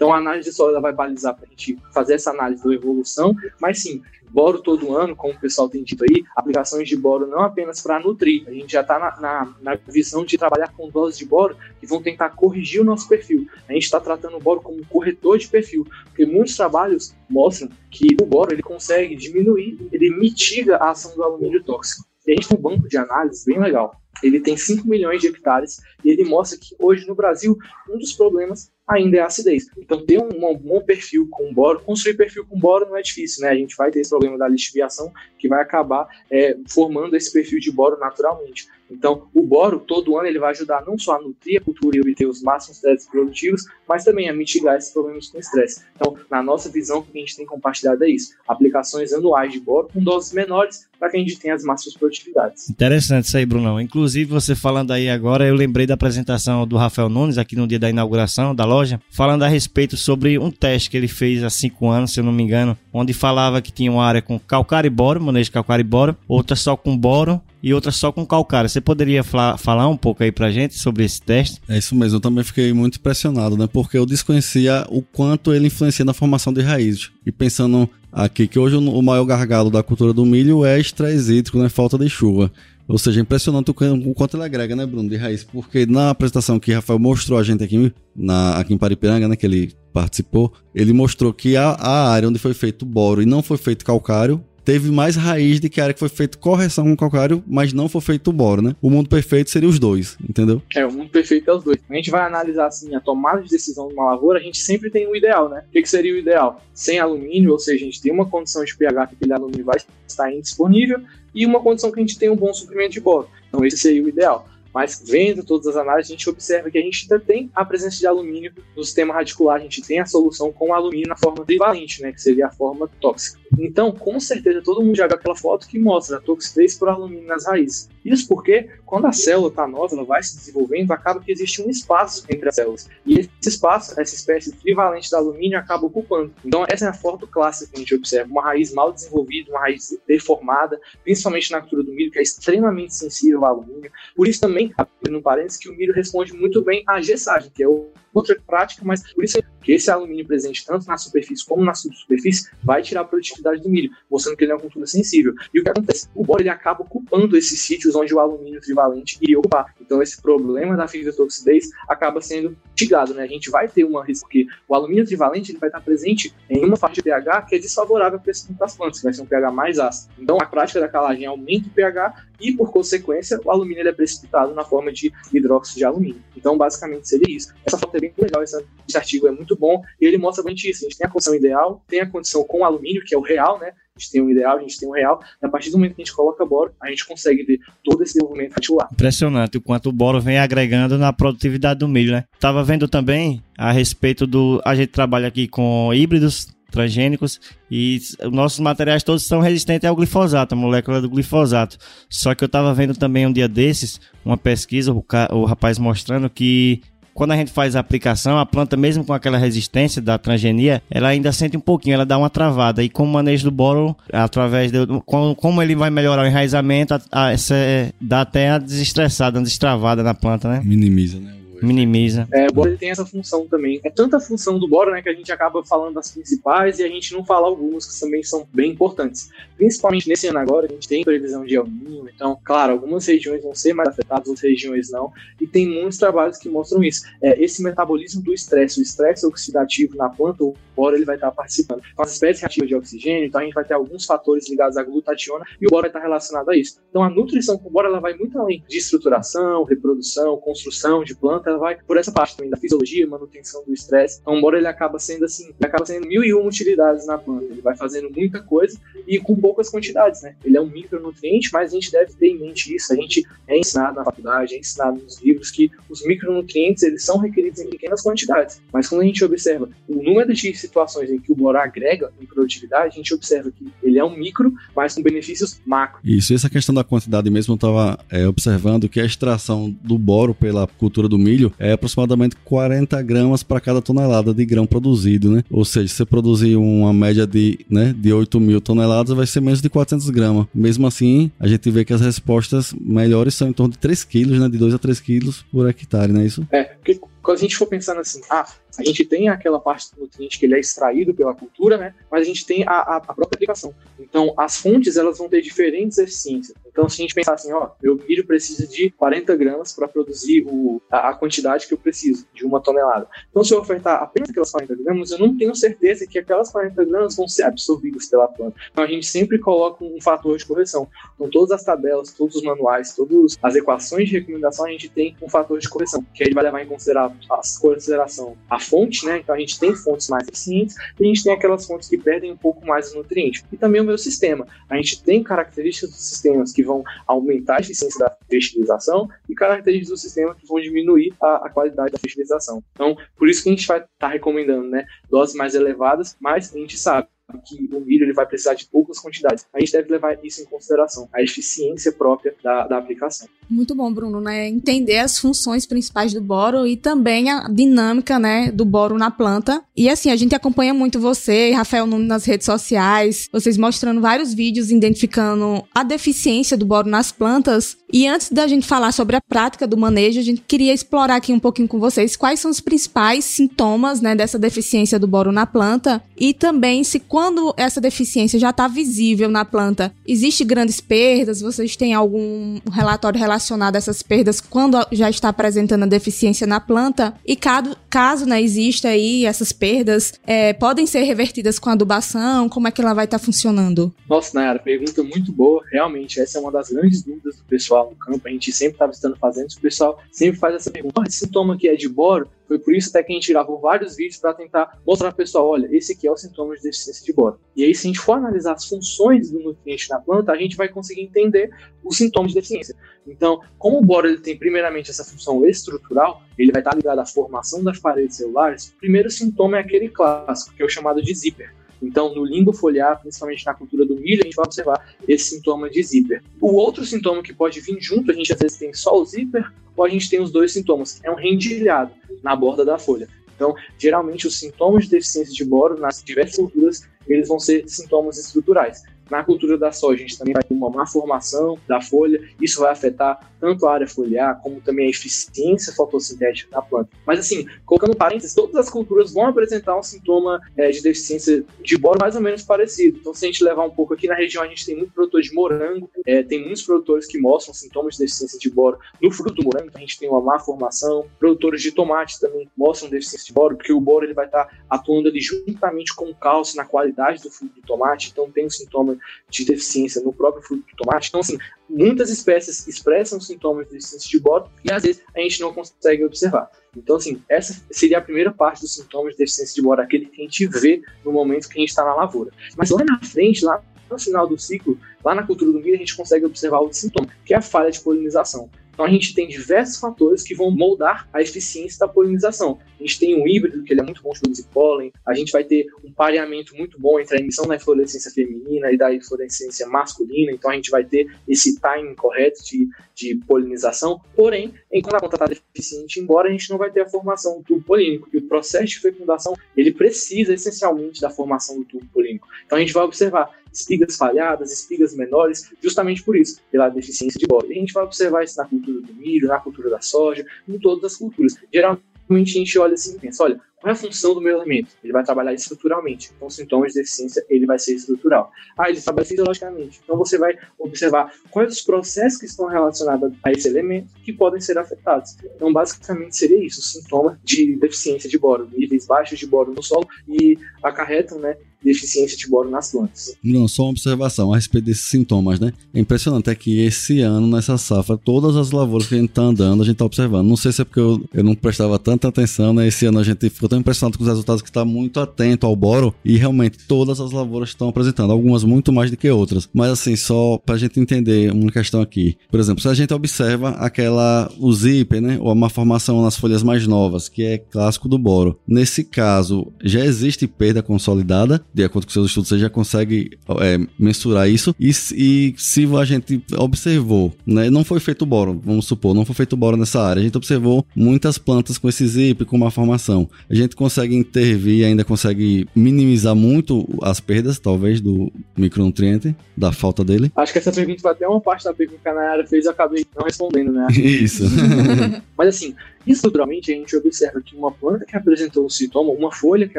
[0.00, 3.36] Então a análise de solo vai balizar para a gente fazer essa análise da evolução,
[3.60, 7.40] mas sim, boro todo ano, como o pessoal tem dito aí, aplicações de boro não
[7.40, 11.18] apenas para nutrir, a gente já está na, na, na, visão de trabalhar com doses
[11.18, 13.46] de boro que vão tentar corrigir o nosso perfil.
[13.68, 17.68] A gente está tratando o boro como um corretor de perfil, porque muitos trabalhos mostram
[17.90, 22.08] que o boro ele consegue diminuir, ele mitiga a ação do alumínio tóxico.
[22.26, 24.00] E a gente tem um banco de análise bem legal.
[24.22, 27.56] Ele tem 5 milhões de hectares e ele mostra que hoje no Brasil
[27.88, 29.68] um dos problemas ainda é acidez.
[29.78, 33.42] Então, ter um, um bom perfil com boro, construir perfil com boro não é difícil,
[33.42, 33.50] né?
[33.50, 37.60] A gente vai ter esse problema da lixiviação que vai acabar é, formando esse perfil
[37.60, 38.68] de boro naturalmente.
[38.90, 42.00] Então, o boro, todo ano, ele vai ajudar não só a nutrir a cultura e
[42.00, 45.82] obter os máximos créditos produtivos, mas também a mitigar esses problemas com estresse.
[45.94, 49.60] Então, na nossa visão, o que a gente tem compartilhado é isso: aplicações anuais de
[49.60, 52.68] boro com doses menores para que a gente tenha as máximas produtividades.
[52.68, 53.80] Interessante isso aí, Brunão.
[53.80, 57.78] Inclusive, você falando aí agora, eu lembrei da apresentação do Rafael Nunes aqui no dia
[57.78, 61.88] da inauguração da loja, falando a respeito sobre um teste que ele fez há cinco
[61.88, 64.90] anos, se eu não me engano, onde falava que tinha uma área com calcário e
[64.90, 68.68] boro, manejo de calcário e boro, outra só com boro e outra só com calcário.
[68.68, 71.60] Você poderia falar um pouco aí pra gente sobre esse teste?
[71.68, 73.66] É isso mesmo, eu também fiquei muito impressionado, né?
[73.66, 77.10] Porque eu desconhecia o quanto ele influencia na formação de raízes.
[77.24, 81.58] E pensando aqui que hoje o maior gargalo da cultura do milho é estresse hídrico,
[81.58, 81.68] né?
[81.68, 82.50] Falta de chuva.
[82.90, 85.44] Ou seja, impressionante o quanto ele agrega, né, Bruno, de raiz.
[85.44, 89.46] Porque na apresentação que Rafael mostrou a gente aqui, na, aqui em Paripiranga, né, que
[89.46, 93.58] ele participou, ele mostrou que a, a área onde foi feito boro e não foi
[93.58, 97.42] feito calcário teve mais raiz de que a área que foi feita correção com calcário,
[97.44, 98.76] mas não foi feito boro, né?
[98.80, 100.62] O mundo perfeito seria os dois, entendeu?
[100.76, 101.78] É, o mundo perfeito é os dois.
[101.90, 104.88] A gente vai analisar assim a tomada de decisão de uma lavoura, a gente sempre
[104.88, 105.64] tem um ideal, né?
[105.68, 106.62] O que, que seria o ideal?
[106.72, 109.78] Sem alumínio, ou seja, a gente tem uma condição de pH que aquele alumínio vai
[110.06, 111.00] estar indisponível
[111.34, 113.28] e uma condição que a gente tem um bom suprimento de boro.
[113.48, 114.46] Então esse seria o ideal.
[114.72, 117.98] Mas vendo todas as análises, a gente observa que a gente ainda tem a presença
[117.98, 122.00] de alumínio no sistema radicular, a gente tem a solução com alumínio na forma trivalente,
[122.00, 123.40] né, que seria a forma tóxica.
[123.58, 127.26] Então, com certeza, todo mundo já viu aquela foto que mostra a toxidez por alumínio
[127.26, 127.88] nas raízes.
[128.04, 131.68] Isso porque, quando a célula está nova, ela vai se desenvolvendo, acaba que existe um
[131.68, 132.88] espaço entre as células.
[133.04, 136.32] E esse espaço, essa espécie trivalente do alumínio, acaba ocupando.
[136.44, 138.30] Então, essa é a foto clássica que a gente observa.
[138.30, 142.94] Uma raiz mal desenvolvida, uma raiz deformada, principalmente na cultura do milho, que é extremamente
[142.94, 143.90] sensível ao alumínio.
[144.14, 144.72] Por isso também,
[145.08, 147.68] no parênteses, que o milho responde muito bem à gessagem, que é
[148.12, 152.50] outra prática, mas por isso que esse alumínio presente tanto na superfície como na subsuperfície
[152.62, 155.34] vai tirar a produtividade do milho, mostrando que ele é uma cultura sensível.
[155.52, 156.08] E o que acontece?
[156.14, 159.74] O boro ele acaba ocupando esses sítios onde o alumínio trivalente iria ocupar.
[159.80, 163.22] Então esse problema da fibrotoxidez acaba sendo mitigado, né?
[163.22, 166.64] A gente vai ter uma risco porque o alumínio trivalente ele vai estar presente em
[166.64, 169.26] uma faixa de pH que é desfavorável para esse das plantas, que vai ser um
[169.26, 170.12] pH mais ácido.
[170.18, 174.54] Então a prática da calagem aumenta o pH e, por consequência, o alumínio é precipitado
[174.54, 176.22] na forma de hidróxido de alumínio.
[176.36, 177.52] Então, basicamente, seria isso.
[177.64, 178.56] Essa foto é bem legal, esse,
[178.96, 180.84] artigo é muito bom e ele mostra bem isso.
[180.84, 183.58] A gente tem a condição ideal, tem a condição com alumínio, que é o real,
[183.58, 183.72] né?
[183.96, 185.94] A gente tem um ideal, a gente tem um real, e a partir do momento
[185.94, 188.88] que a gente coloca boro, a gente consegue ver todo esse desenvolvimento radicular.
[188.92, 192.24] Impressionante o quanto o boro vem agregando na produtividade do milho, né?
[192.38, 194.60] Tava vendo também a respeito do.
[194.64, 199.96] A gente trabalha aqui com híbridos transgênicos e os nossos materiais todos são resistentes ao
[199.96, 201.76] glifosato, a molécula do glifosato.
[202.08, 206.28] Só que eu estava vendo também um dia desses uma pesquisa, o, o rapaz mostrando
[206.28, 210.82] que quando a gente faz a aplicação, a planta, mesmo com aquela resistência da transgenia,
[210.90, 212.82] ela ainda sente um pouquinho, ela dá uma travada.
[212.82, 214.78] E com o manejo do boro, através de.
[215.04, 217.54] Como ele vai melhorar o enraizamento, a, a, essa,
[218.00, 220.62] dá até a desestressada, uma destravada na planta, né?
[220.64, 221.39] Minimiza, né?
[221.62, 222.28] Minimiza.
[222.32, 223.80] É, o boro tem essa função também.
[223.84, 226.88] É tanta função do boro, né, que a gente acaba falando das principais e a
[226.88, 229.30] gente não fala algumas que também são bem importantes.
[229.56, 231.66] Principalmente nesse ano agora, a gente tem previsão de El
[232.14, 236.36] então, claro, algumas regiões vão ser mais afetadas, outras regiões não, e tem muitos trabalhos
[236.36, 237.02] que mostram isso.
[237.22, 241.30] É, esse metabolismo do estresse, o estresse oxidativo na planta, o boro ele vai estar
[241.30, 241.82] participando.
[241.94, 244.82] Com as espécies reativas de oxigênio, então a gente vai ter alguns fatores ligados à
[244.82, 246.78] glutationa e o boro vai estar relacionado a isso.
[246.88, 251.49] Então a nutrição com boro ela vai muito além de estruturação, reprodução, construção de planta,
[251.58, 254.18] vai por essa parte também da fisiologia, manutenção do estresse.
[254.20, 257.44] Então, embora ele acaba sendo assim, ele acaba sendo mil e uma utilidades na planta.
[257.44, 260.34] Ele vai fazendo muita coisa e com poucas quantidades, né?
[260.44, 262.92] Ele é um micronutriente, mas a gente deve ter em mente isso.
[262.92, 267.18] A gente é ensinado na faculdade, é ensinado nos livros que os micronutrientes eles são
[267.18, 268.60] requeridos em pequenas quantidades.
[268.72, 272.26] Mas quando a gente observa o número de situações em que o boro agrega em
[272.26, 276.00] produtividade, a gente observa que ele é um micro, mas com benefícios macro.
[276.04, 280.34] Isso, essa questão da quantidade mesmo, eu estava é, observando que a extração do boro
[280.34, 285.44] pela cultura do milho é aproximadamente 40 gramas para cada tonelada de grão produzido, né?
[285.50, 289.40] Ou seja, se você produzir uma média de, né, de 8 mil toneladas, vai ser
[289.40, 290.46] menos de 400 gramas.
[290.54, 294.38] Mesmo assim, a gente vê que as respostas melhores são em torno de 3 quilos,
[294.38, 294.48] né?
[294.48, 296.46] De 2 a 3 quilos por hectare, não é isso?
[296.50, 298.46] É, porque quando a gente for pensando assim, ah,
[298.80, 301.94] a gente tem aquela parte do nutriente que ele é extraído pela cultura, né?
[302.10, 303.74] Mas a gente tem a, a, a própria aplicação.
[303.98, 306.56] Então, as fontes elas vão ter diferentes eficiências.
[306.66, 310.44] Então, se a gente pensar assim, ó, meu milho precisa de 40 gramas para produzir
[310.46, 313.08] o, a, a, quantidade que eu preciso, de uma tonelada.
[313.30, 316.84] Então, se eu ofertar apenas aquelas 40 gramas, eu não tenho certeza que aquelas 40
[316.84, 318.56] gramas vão ser absorvidas pela planta.
[318.70, 320.88] Então, a gente sempre coloca um fator de correção.
[321.14, 325.16] Então, todas as tabelas, todos os manuais, todas as equações de recomendação, a gente tem
[325.20, 327.00] um fator de correção, que aí vai levar em consideração
[327.30, 329.18] a consideração a fonte, né?
[329.18, 332.30] Então a gente tem fontes mais eficientes e a gente tem aquelas fontes que perdem
[332.30, 333.44] um pouco mais o nutriente.
[333.52, 334.46] E também o meu sistema.
[334.68, 339.90] A gente tem características dos sistemas que vão aumentar a eficiência da fertilização e características
[339.90, 342.62] do sistema que vão diminuir a, a qualidade da fertilização.
[342.72, 344.86] Então, por isso que a gente vai estar tá recomendando, né?
[345.10, 348.98] Doses mais elevadas, mas a gente sabe que o milho ele vai precisar de poucas
[348.98, 349.46] quantidades.
[349.52, 353.28] A gente deve levar isso em consideração, a eficiência própria da, da aplicação.
[353.48, 354.48] Muito bom, Bruno, né?
[354.48, 359.62] Entender as funções principais do boro e também a dinâmica, né, do boro na planta.
[359.76, 364.00] E assim, a gente acompanha muito você e Rafael Nunes nas redes sociais, vocês mostrando
[364.00, 367.76] vários vídeos identificando a deficiência do boro nas plantas.
[367.92, 371.32] E antes da gente falar sobre a prática do manejo, a gente queria explorar aqui
[371.32, 375.46] um pouquinho com vocês quais são os principais sintomas, né, dessa deficiência do boro na
[375.46, 381.42] planta e também se quando essa deficiência já está visível na planta, existe grandes perdas?
[381.42, 386.58] Vocês têm algum relatório relacionado a essas perdas quando já está apresentando a deficiência na
[386.58, 387.12] planta?
[387.26, 392.48] E caso, caso né, exista aí essas perdas, é, podem ser revertidas com adubação?
[392.48, 393.94] Como é que ela vai estar tá funcionando?
[394.08, 395.62] Nossa, Nayara, pergunta muito boa.
[395.70, 398.26] Realmente, essa é uma das grandes dúvidas do pessoal no campo.
[398.26, 401.02] A gente sempre está visitando fazendas, o pessoal sempre faz essa pergunta.
[401.06, 402.30] esse sintoma aqui é de boro?
[402.50, 405.16] Foi por isso até que a gente gravou vários vídeos para tentar mostrar para o
[405.18, 407.09] pessoal, olha, esse aqui é o sintoma de deficiência de
[407.56, 410.56] E aí, se a gente for analisar as funções do nutriente na planta, a gente
[410.56, 411.50] vai conseguir entender
[411.84, 412.74] os sintomas de deficiência.
[413.06, 417.06] Então, como o boro ele tem primeiramente essa função estrutural, ele vai estar ligado à
[417.06, 418.68] formação das paredes celulares.
[418.76, 421.52] O primeiro sintoma é aquele clássico, que é o chamado de zíper.
[421.82, 425.70] Então, no limbo foliar, principalmente na cultura do milho, a gente vai observar esse sintoma
[425.70, 426.22] de zíper.
[426.40, 429.50] O outro sintoma que pode vir junto, a gente às vezes tem só o zíper,
[429.76, 431.92] ou a gente tem os dois sintomas, é um rendilhado
[432.22, 433.08] na borda da folha.
[433.34, 438.18] Então, geralmente, os sintomas de deficiência de boro nas diversas culturas, eles vão ser sintomas
[438.18, 438.82] estruturais.
[439.10, 442.60] Na cultura da soja, a gente também vai ter uma má formação da folha, isso
[442.60, 446.90] vai afetar tanto a área foliar, como também a eficiência fotossintética da planta.
[447.06, 451.78] Mas assim, colocando parênteses, todas as culturas vão apresentar um sintoma é, de deficiência de
[451.78, 452.98] boro mais ou menos parecido.
[453.00, 455.22] Então, se a gente levar um pouco aqui na região, a gente tem muito produtor
[455.22, 459.34] de morango, é, tem muitos produtores que mostram sintomas de deficiência de boro no fruto
[459.34, 461.06] do morango, então a gente tem uma má formação.
[461.18, 465.08] Produtores de tomate também mostram deficiência de boro, porque o boro ele vai estar atuando
[465.08, 468.96] ali juntamente com o cálcio na qualidade do fruto do tomate, então tem um sintoma
[469.28, 471.08] de deficiência no próprio fruto do tomate.
[471.08, 475.40] Então, assim, muitas espécies expressam sintomas de deficiência de boro e às vezes a gente
[475.40, 476.50] não consegue observar.
[476.76, 480.20] Então, assim, essa seria a primeira parte dos sintomas de deficiência de boro, aquele que
[480.20, 482.30] a gente vê no momento que a gente está na lavoura.
[482.56, 485.78] Mas lá na frente, lá no final do ciclo, lá na cultura do milho, a
[485.78, 488.48] gente consegue observar outro sintoma, que é a falha de polinização.
[488.80, 492.58] Então a gente tem diversos fatores que vão moldar a eficiência da polinização.
[492.78, 495.32] A gente tem um híbrido, que ele é muito bom de produzir pólen, a gente
[495.32, 499.66] vai ter um pareamento muito bom entre a emissão da inflorescência feminina e da inflorescência
[499.66, 504.00] masculina, então a gente vai ter esse timing correto de, de polinização.
[504.16, 507.62] Porém, enquanto a está deficiente, embora a gente não vai ter a formação do tubo
[507.62, 512.26] polínico, e o processo de fecundação ele precisa essencialmente da formação do tubo polínico.
[512.46, 517.26] Então a gente vai observar espigas falhadas, espigas menores, justamente por isso, pela deficiência de
[517.26, 517.46] boro.
[517.50, 520.58] E a gente vai observar isso na cultura do milho, na cultura da soja, em
[520.58, 521.36] todas as culturas.
[521.52, 524.70] Geralmente a gente olha assim e pensa, olha, qual é a função do meu elemento?
[524.82, 526.10] Ele vai trabalhar estruturalmente.
[526.16, 528.32] Então, sintomas de deficiência, ele vai ser estrutural.
[528.58, 529.80] Ah, ele trabalha fisiologicamente.
[529.84, 534.40] Então, você vai observar quais os processos que estão relacionados a esse elemento que podem
[534.40, 535.16] ser afetados.
[535.36, 539.86] Então, basicamente, seria isso: sintoma de deficiência de boro, níveis baixos de boro no solo
[540.08, 543.14] e acarretam, né, deficiência de boro nas plantas.
[543.22, 545.52] Não, só uma observação a respeito desses sintomas, né?
[545.74, 549.22] É impressionante é que esse ano, nessa safra, todas as lavouras que a gente tá
[549.22, 550.26] andando, a gente tá observando.
[550.26, 552.66] Não sei se é porque eu, eu não prestava tanta atenção, né?
[552.66, 555.54] Esse ano a gente ficou tão impressionado com os resultados que está muito atento ao
[555.54, 559.48] boro e realmente todas as lavouras estão apresentando, algumas muito mais do que outras.
[559.52, 562.16] Mas assim, só para a gente entender uma questão aqui.
[562.30, 566.42] Por exemplo, se a gente observa aquela, o zíper, né, ou uma formação nas folhas
[566.42, 568.38] mais novas, que é clássico do boro.
[568.46, 573.58] Nesse caso, já existe perda consolidada, de acordo com seus estudos, você já consegue é,
[573.78, 574.54] mensurar isso.
[574.60, 579.14] E, e se a gente observou, né, não foi feito boro, vamos supor, não foi
[579.14, 583.08] feito boro nessa área, a gente observou muitas plantas com esse zíper, com uma formação.
[583.28, 589.84] A gente consegue intervir, ainda consegue minimizar muito as perdas, talvez, do micronutriente, da falta
[589.84, 590.10] dele?
[590.16, 592.48] Acho que essa pergunta foi até uma parte da pergunta que a Nayara fez e
[592.48, 593.66] eu acabei não respondendo, né?
[593.74, 594.24] Isso.
[595.16, 595.54] Mas assim,
[595.86, 599.58] estruturalmente a gente observa que uma planta que apresentou um sintoma, uma folha que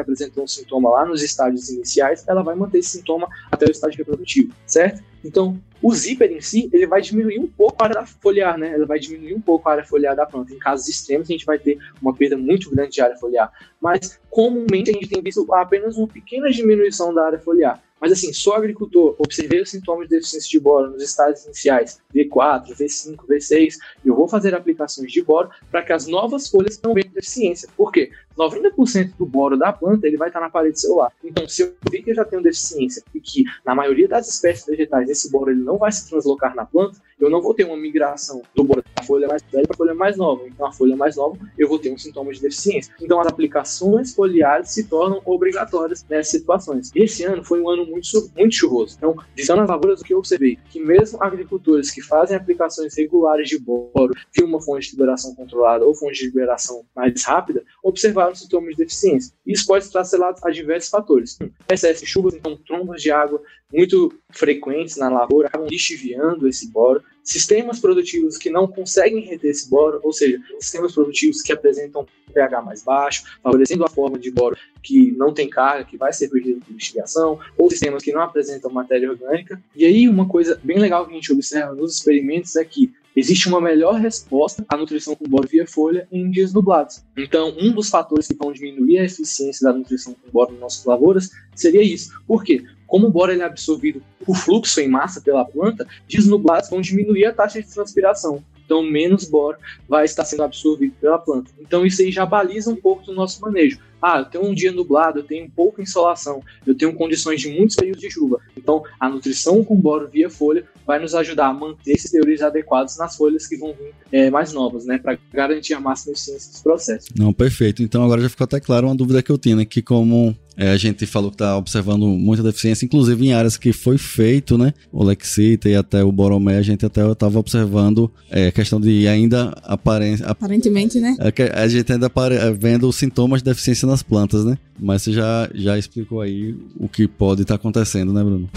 [0.00, 3.98] apresentou um sintoma lá nos estágios iniciais, ela vai manter esse sintoma até o estágio
[3.98, 5.02] reprodutivo, certo?
[5.24, 8.74] Então, o zíper em si, ele vai diminuir um pouco a área foliar, né?
[8.74, 10.52] Ele vai diminuir um pouco a área foliar da planta.
[10.52, 13.52] Em casos extremos, a gente vai ter uma perda muito grande de área foliar.
[13.80, 17.82] Mas, comumente, a gente tem visto apenas uma pequena diminuição da área foliar.
[18.02, 22.74] Mas assim, sou agricultor, observei os sintomas de deficiência de boro nos estágios iniciais, V4,
[22.74, 26.94] V5, V6, e eu vou fazer aplicações de boro para que as novas folhas não
[26.94, 27.68] venham deficiência.
[27.76, 28.10] Por quê?
[28.36, 31.12] 90% do boro da planta ele vai estar na parede celular.
[31.22, 34.66] Então, se eu vi que eu já tenho deficiência e que na maioria das espécies
[34.66, 37.76] vegetais esse boro ele não vai se translocar na planta, eu não vou ter uma
[37.76, 40.46] migração do boro da folha mais velha para a folha mais nova.
[40.46, 42.94] Então, a folha mais nova eu vou ter um sintoma de deficiência.
[43.00, 46.90] Então, as aplicações foliares se tornam obrigatórias nessas situações.
[46.94, 48.94] Esse ano foi um ano muito, muito chuvoso.
[48.96, 50.58] Então, visando as lavouras, o que eu observei?
[50.70, 55.84] Que mesmo agricultores que fazem aplicações regulares de boro, que uma fonte de liberação controlada
[55.84, 59.34] ou fonte de liberação mais rápida, observaram sintomas de deficiência.
[59.46, 61.38] Isso pode estar selado a diversos fatores.
[61.68, 67.02] Excesso de chuvas, então trombas de água muito frequentes na lavoura acabam lixiviando esse boro.
[67.22, 72.62] Sistemas produtivos que não conseguem reter esse boro, ou seja, sistemas produtivos que apresentam pH
[72.62, 76.60] mais baixo, favorecendo a forma de boro que não tem carga, que vai ser perdida
[76.64, 79.62] por lixiviação, ou sistemas que não apresentam matéria orgânica.
[79.76, 83.48] E aí, uma coisa bem legal que a gente observa nos experimentos é que existe
[83.48, 87.02] uma melhor resposta à nutrição com boro via folha em dias nublados.
[87.16, 90.84] Então, um dos fatores que vão diminuir a eficiência da nutrição com boro nas nossas
[90.84, 92.10] lavouras seria isso.
[92.26, 92.64] Por quê?
[92.92, 96.78] Como o boro ele é absorvido por fluxo em massa pela planta, dias nublados vão
[96.78, 98.44] diminuir a taxa de transpiração.
[98.66, 99.56] Então, menos boro
[99.88, 101.50] vai estar sendo absorvido pela planta.
[101.58, 103.78] Então, isso aí já baliza um pouco do nosso manejo.
[104.00, 107.76] Ah, eu tenho um dia nublado, eu tenho pouca insolação, eu tenho condições de muitos
[107.76, 108.40] períodos de chuva.
[108.56, 112.98] Então, a nutrição com boro via folha vai nos ajudar a manter esses teores adequados
[112.98, 114.98] nas folhas que vão vir é, mais novas, né?
[114.98, 117.08] Para garantir a máxima eficiência dos processos.
[117.16, 117.82] Não, perfeito.
[117.82, 119.64] Então, agora já ficou até claro uma dúvida que eu tinha, né?
[119.64, 123.72] Que como é, a gente falou que está observando muita deficiência, inclusive em áreas que
[123.72, 124.72] foi feito, né?
[124.92, 129.08] O Lexita e até o Boromé, a gente até estava observando é, a questão de
[129.08, 130.26] ainda aparência.
[130.26, 131.16] Aparentemente, né?
[131.18, 134.58] É, a gente ainda é, vendo os sintomas de deficiência nas plantas, né?
[134.78, 138.48] Mas você já, já explicou aí o que pode estar tá acontecendo, né, Bruno?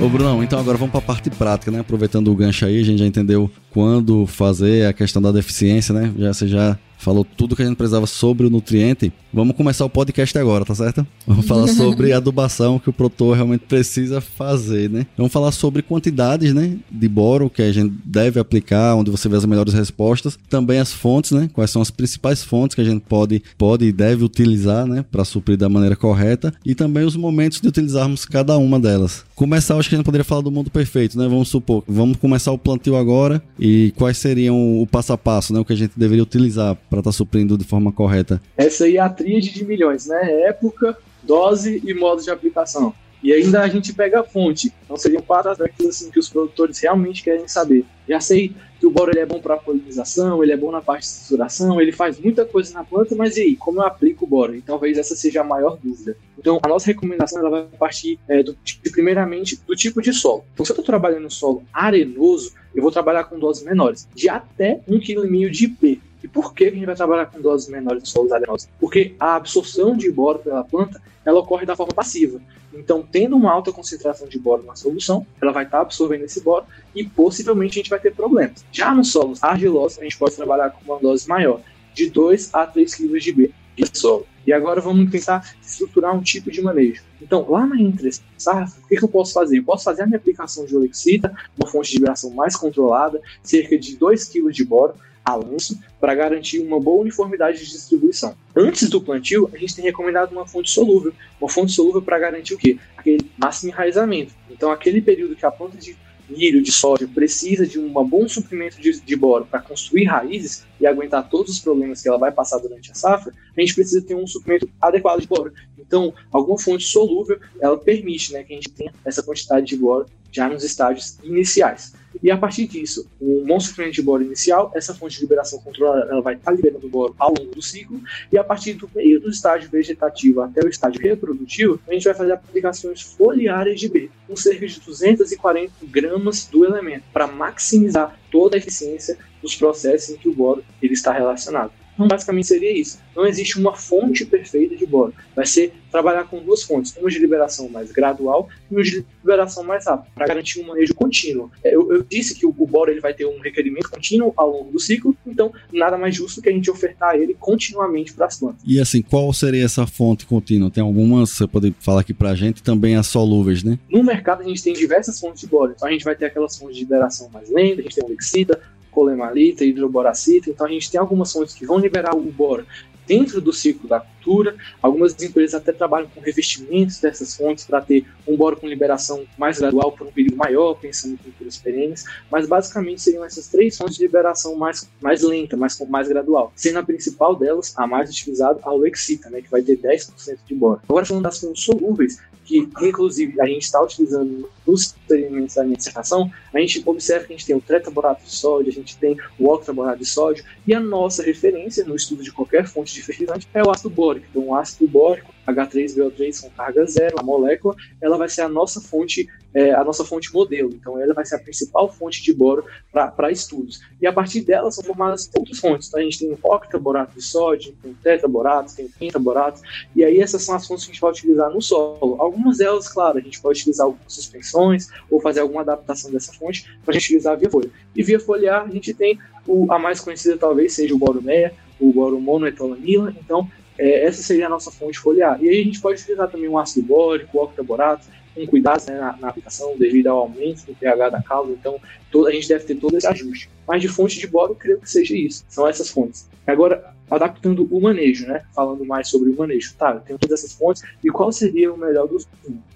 [0.00, 1.78] Ô Brunão, então agora vamos para a parte prática, né?
[1.78, 6.12] Aproveitando o gancho aí, a gente já entendeu quando fazer a questão da deficiência, né?
[6.18, 9.12] Já, você já falou tudo que a gente precisava sobre o nutriente.
[9.32, 11.06] Vamos começar o podcast agora, tá certo?
[11.26, 15.06] Vamos falar sobre adubação que o produtor realmente precisa fazer, né?
[15.16, 19.36] Vamos falar sobre quantidades, né, de boro que a gente deve aplicar, onde você vê
[19.36, 20.38] as melhores respostas.
[20.48, 21.50] Também as fontes, né?
[21.52, 25.24] Quais são as principais fontes que a gente pode, pode e deve utilizar, né, para
[25.24, 26.54] suprir da maneira correta.
[26.64, 29.24] E também os momentos de utilizarmos cada uma delas.
[29.34, 31.28] Começar, acho que a gente poderia falar do mundo perfeito, né?
[31.28, 35.58] Vamos supor, vamos começar o plantio agora e quais seriam o passo a passo, né?
[35.58, 38.40] O que a gente deveria utilizar para estar tá suprindo de forma correta.
[38.56, 40.42] Essa aí é a tríade de milhões, né?
[40.42, 42.94] Época, dose e modo de aplicação.
[43.24, 44.70] E ainda a gente pega a fonte.
[44.84, 47.86] Então seriam quatro aspectos assim, que os produtores realmente querem saber.
[48.06, 51.04] Já sei que o boro ele é bom para polinização, ele é bom na parte
[51.04, 54.28] de estruturação, ele faz muita coisa na planta, mas e aí, como eu aplico o
[54.28, 54.54] boro?
[54.54, 56.14] E talvez essa seja a maior dúvida.
[56.38, 58.54] Então, a nossa recomendação ela vai partir, é, do,
[58.92, 60.44] primeiramente, do tipo de solo.
[60.52, 64.28] Então, se eu estou trabalhando no solo arenoso, eu vou trabalhar com doses menores, de
[64.28, 66.02] até 1,5 kg de IP.
[66.22, 68.68] E por que a gente vai trabalhar com doses menores em solos arenosos?
[68.78, 72.40] Porque a absorção de boro pela planta ela ocorre da forma passiva.
[72.76, 76.66] Então, tendo uma alta concentração de boro na solução, ela vai estar absorvendo esse boro
[76.94, 78.64] e possivelmente a gente vai ter problemas.
[78.72, 81.60] Já nos solos argilosos, a gente pode trabalhar com uma dose maior,
[81.94, 84.26] de 2 a 3 kg de B de solo.
[84.46, 87.02] E agora vamos tentar estruturar um tipo de manejo.
[87.20, 89.58] Então, lá na entre safra, o que, que, eu posso fazer?
[89.58, 93.78] Eu posso fazer a minha aplicação de Olexita, uma fonte de vibração mais controlada, cerca
[93.78, 98.36] de 2 kg de boro, avanço para garantir uma boa uniformidade de distribuição.
[98.54, 102.54] Antes do plantio, a gente tem recomendado uma fonte solúvel, uma fonte solúvel para garantir
[102.54, 102.78] o quê?
[102.96, 104.34] Aquele máximo enraizamento.
[104.50, 105.96] Então, aquele período que a planta de
[106.28, 110.86] milho, de soja, precisa de um bom suprimento de, de boro para construir raízes e
[110.86, 114.14] aguentar todos os problemas que ela vai passar durante a safra, a gente precisa ter
[114.14, 115.52] um suprimento adequado de boro.
[115.78, 120.06] Então, alguma fonte solúvel, ela permite né, que a gente tenha essa quantidade de boro
[120.32, 121.94] já nos estágios iniciais.
[122.22, 126.20] E a partir disso, o monstro de boro inicial, essa fonte de liberação controlada, ela
[126.20, 128.00] vai estar liberando boro ao longo do ciclo,
[128.32, 132.14] e a partir do meio do estágio vegetativo até o estágio reprodutivo, a gente vai
[132.14, 138.56] fazer aplicações foliares de B, com cerca de 240 gramas do elemento, para maximizar toda
[138.56, 141.72] a eficiência dos processos em que o boro ele está relacionado.
[141.94, 142.98] Então, basicamente seria isso.
[143.14, 145.14] Não existe uma fonte perfeita de boro.
[145.34, 149.62] Vai ser trabalhar com duas fontes, uma de liberação mais gradual e uma de liberação
[149.62, 151.52] mais rápida, para garantir um manejo contínuo.
[151.62, 154.50] É, eu, eu disse que o, o boro ele vai ter um requerimento contínuo ao
[154.50, 158.36] longo do ciclo, então nada mais justo que a gente ofertar ele continuamente para as
[158.36, 158.60] plantas.
[158.66, 160.68] E assim, qual seria essa fonte contínua?
[160.68, 163.78] Tem algumas, você pode falar aqui para a gente, também as solúveis, né?
[163.88, 166.58] No mercado a gente tem diversas fontes de boro, então a gente vai ter aquelas
[166.58, 168.60] fontes de liberação mais lenta, a gente tem o Lexita,
[168.94, 170.48] colemalita, hidroboracita.
[170.48, 172.64] Então a gente tem algumas fontes que vão liberar o boro
[173.06, 174.56] dentro do ciclo da cultura.
[174.80, 179.58] Algumas empresas até trabalham com revestimentos dessas fontes para ter um boro com liberação mais
[179.58, 182.04] gradual por um período maior, pensando em culturas perenes.
[182.30, 186.52] Mas basicamente seriam essas três fontes de liberação mais, mais lenta, mais, mais gradual.
[186.56, 190.54] Sendo a principal delas, a mais utilizada, a Lexita, né, que vai ter 10% de
[190.54, 190.80] boro.
[190.88, 195.76] Agora falando das fontes solúveis, que inclusive a gente está utilizando nos experimentos da minha
[195.76, 199.16] dissertação, a gente observa que a gente tem o tretaborato de sódio, a gente tem
[199.38, 203.48] o octaborato de sódio, e a nossa referência no estudo de qualquer fonte de fertilizante
[203.52, 204.26] é o ácido bórico.
[204.30, 208.80] Então, o ácido bórico, H3BO3 com carga zero, a molécula, ela vai ser a nossa
[208.80, 210.70] fonte é, a nossa fonte modelo.
[210.74, 213.80] Então, ela vai ser a principal fonte de boro para estudos.
[214.02, 215.88] E a partir dela são formadas outras fontes.
[215.88, 219.62] Então, a gente tem o octaborato de sódio, tem o tetraborato, tem o pentaborato.
[219.94, 222.16] E aí, essas são as fontes que a gente vai utilizar no solo.
[222.20, 226.64] Algumas delas, claro, a gente pode utilizar algumas suspensões ou fazer alguma adaptação dessa fonte
[226.84, 227.70] para a gente utilizar via folha.
[227.94, 231.54] E via foliar, a gente tem o, a mais conhecida, talvez, seja o boro meia,
[231.88, 233.14] o boro monoetolamila.
[233.18, 235.42] Então, é, essa seria a nossa fonte foliar.
[235.42, 238.98] E aí a gente pode utilizar também o ácido bórico, o octaborato, com cuidados né,
[238.98, 241.52] na, na, aplicação devido ao aumento do pH da causa.
[241.52, 241.78] Então,
[242.26, 243.48] a gente deve ter todo esse ajuste.
[243.66, 245.44] Mas de fonte de boro, eu creio que seja isso.
[245.48, 246.28] São essas fontes.
[246.46, 248.44] Agora, adaptando o manejo, né?
[248.54, 249.74] Falando mais sobre o manejo.
[249.76, 250.82] Tá, eu tenho todas essas fontes.
[251.02, 252.26] E qual seria o melhor dos